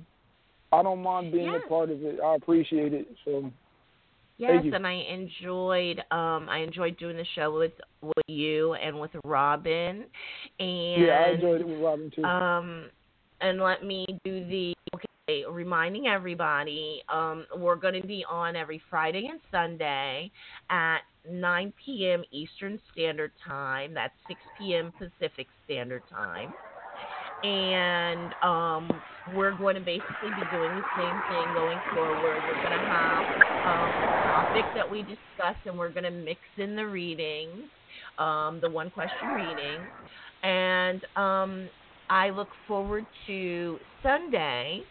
[0.75, 1.61] I don't mind being Yes.
[1.65, 2.19] a part of it.
[2.19, 3.07] I appreciate it.
[3.23, 3.51] So
[4.37, 7.71] Yes, and I enjoyed um I enjoyed doing the show with
[8.01, 10.05] with you and with Robin
[10.59, 12.23] and yeah, I enjoyed it with Robin too.
[12.25, 12.89] um
[13.39, 18.81] and let me do the okay reminding everybody um we're going to be on every
[18.89, 20.29] Friday and Sunday
[20.69, 20.99] at
[21.29, 22.23] 9 p.m.
[22.31, 23.93] Eastern Standard Time.
[23.93, 24.93] That's 6 p.m.
[24.97, 26.53] Pacific Standard Time.
[27.45, 28.89] And um,
[29.27, 32.43] we're going to basically be doing the same thing going forward.
[32.45, 33.25] We're going to have
[33.65, 37.63] um, a topic that we discuss, and we're going to mix in the readings,
[38.17, 39.87] um, the one question reading.
[40.43, 41.69] And um,
[42.09, 44.81] I look forward to Sunday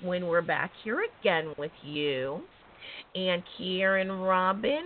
[0.00, 2.42] when we're back here again with you
[3.14, 4.84] and Kier and Robin.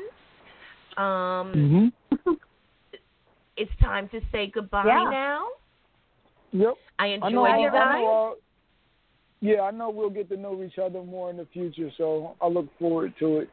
[0.96, 1.92] Um,
[2.24, 2.32] hmm
[3.56, 5.10] It's time to say goodbye Yeah.
[5.10, 5.46] now.
[6.52, 6.74] Yep.
[6.98, 7.44] I I enjoyed know.
[7.44, 8.02] I, you I guys.
[8.02, 8.34] know, uh,
[9.40, 12.48] yeah, I know we'll get to know each other more in the future, so I
[12.48, 13.50] look forward to it.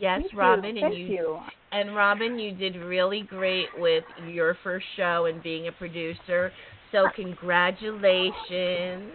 [0.00, 0.36] Yes, Me too.
[0.36, 1.38] Robin, and Thank you, you.
[1.72, 6.52] and Robin, you did really great with your first show and being a producer.
[6.92, 9.12] So congratulations.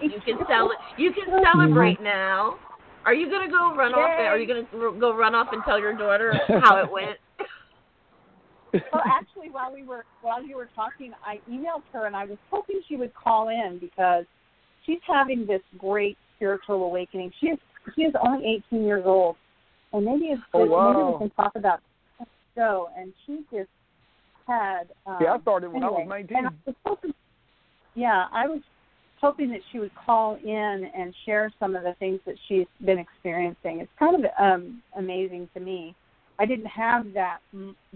[0.00, 2.56] You can cel- You can celebrate now.
[3.04, 4.18] Are you gonna go run off?
[4.18, 4.26] Yay.
[4.26, 6.34] Are you gonna go run off and tell your daughter
[6.64, 7.18] how it went?
[8.92, 12.38] Well, actually, while we were while you were talking, I emailed her and I was
[12.50, 14.24] hoping she would call in because
[14.84, 17.32] she's having this great spiritual awakening.
[17.40, 17.58] She is
[17.94, 19.36] she is only 18 years old,
[19.92, 21.80] and maybe it's Oh, maybe we can talk about
[22.54, 22.88] show.
[22.98, 23.70] And she just
[24.46, 26.36] had um, yeah, I started when I was 19.
[26.36, 27.14] I was hoping,
[27.94, 28.60] yeah, I was
[29.20, 32.98] hoping that she would call in and share some of the things that she's been
[32.98, 33.80] experiencing.
[33.80, 35.94] It's kind of um, amazing to me.
[36.38, 37.38] I didn't have that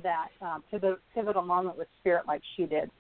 [0.03, 2.91] that um, pivotal, pivotal moment with spirit like she did.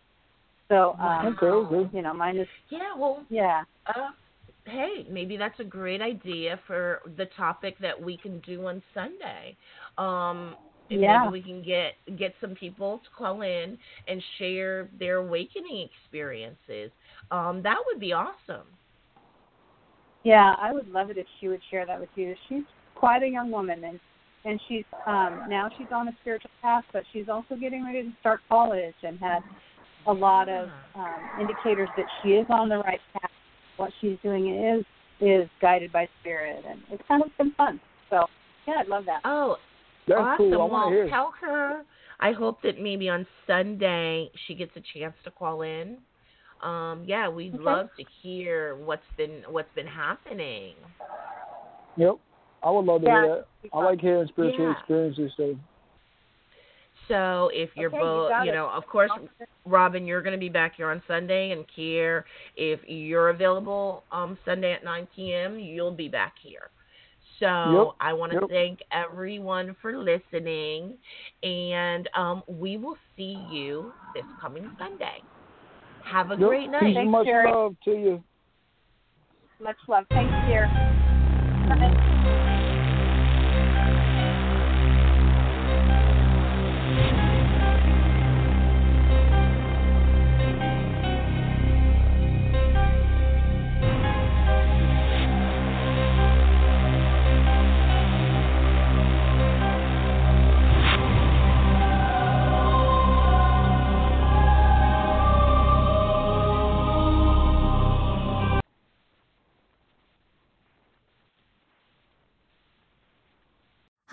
[0.69, 1.97] So, um, Okay, okay.
[1.97, 4.11] you know, mine is Yeah, well, yeah, uh,
[4.67, 9.57] hey, maybe that's a great idea for the topic that we can do on Sunday.
[9.99, 10.55] Um,
[10.91, 11.23] and Yeah.
[11.23, 16.91] maybe we can get get some people to call in and share their awakening experiences.
[17.31, 18.67] Um, that would be awesome.
[20.25, 20.55] yeah.
[20.61, 22.35] I would love it if she would share that with you.
[22.49, 22.65] She's
[22.95, 24.01] quite a young woman, and
[24.45, 28.11] and she's um, now she's on a spiritual path, but she's also getting ready to
[28.21, 29.43] start college and had
[30.07, 33.31] a lot of um, indicators that she is on the right path.
[33.77, 34.85] What she's doing is
[35.21, 37.81] is guided by spirit, and it's kind of been fun.
[38.09, 38.27] So
[38.67, 39.21] yeah, I'd love that.
[39.25, 39.57] Oh,
[40.07, 40.51] That's awesome.
[40.51, 40.63] cool.
[40.63, 41.09] I well, hear.
[41.09, 41.83] tell her.
[42.21, 45.99] I hope that maybe on Sunday she gets a chance to call in.
[46.63, 47.63] Um, yeah, we'd Okay.
[47.63, 50.75] love to hear what's been what's been happening.
[51.97, 52.19] Yep.
[52.63, 53.47] I would love to Yeah, hear that.
[53.73, 54.73] I like hearing spiritual Yeah.
[54.79, 55.33] experiences.
[55.37, 55.57] So
[57.09, 58.55] So if you're Okay, both, got you it.
[58.55, 59.11] know, of course,
[59.65, 62.25] Robin, you're going to be back here on Sunday, and Kier,
[62.57, 66.71] if you're available um Sunday at 9 p.m., you'll be back here.
[67.39, 68.51] So Yep, I want to yep.
[68.51, 70.99] thank everyone for listening,
[71.43, 75.23] and um, we will see you this coming Sunday.
[76.05, 76.49] Have a Yep.
[76.49, 76.85] great night.
[76.85, 77.51] and Thanks, much Sherry.
[77.51, 78.25] love to you.
[79.63, 80.05] Much love.
[80.13, 80.67] Thanks, dear.
[81.69, 82.17] Bye.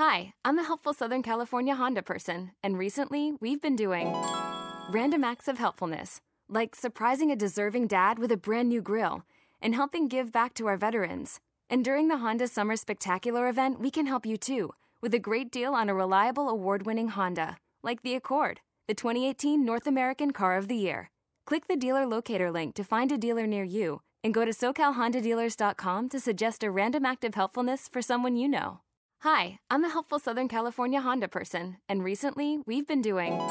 [0.10, 4.16] Hi, I'm a helpful Southern California Honda person, and recently we've been doing
[4.90, 9.26] random acts of helpfulness, like surprising a deserving dad with a brand new grill
[9.62, 11.42] and helping give back to our veterans.
[11.70, 15.52] And during the Honda Summer Spectacular event, we can help you too with a great
[15.52, 20.56] deal on a reliable award winning Honda, like the Accord, the 2018 North American Car
[20.56, 21.12] of the Year.
[21.46, 26.08] Click the dealer locator link to find a dealer near you and go to SoCalHondaDealers.com
[26.08, 28.80] to suggest a random act of helpfulness for someone you know.
[29.22, 33.42] Hi, I'm a helpful Southern California Honda person, and recently we've been doing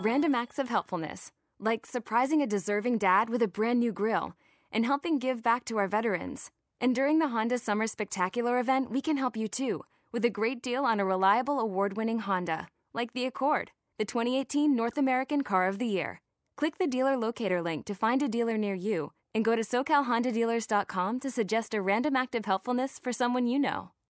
[0.00, 4.36] random acts of helpfulness, like surprising a deserving dad with a brand new grill
[4.70, 6.52] and helping give back to our veterans.
[6.80, 10.62] And during the Honda Summer Spectacular event, we can help you too with a great
[10.62, 15.66] deal on a reliable award winning Honda, like the Accord, the 2018 North American Car
[15.66, 16.20] of the Year.
[16.56, 21.18] Click the dealer locator link to find a dealer near you and go to SoCalHondaDealers.com
[21.18, 23.90] to suggest a random act of helpfulness for someone you know.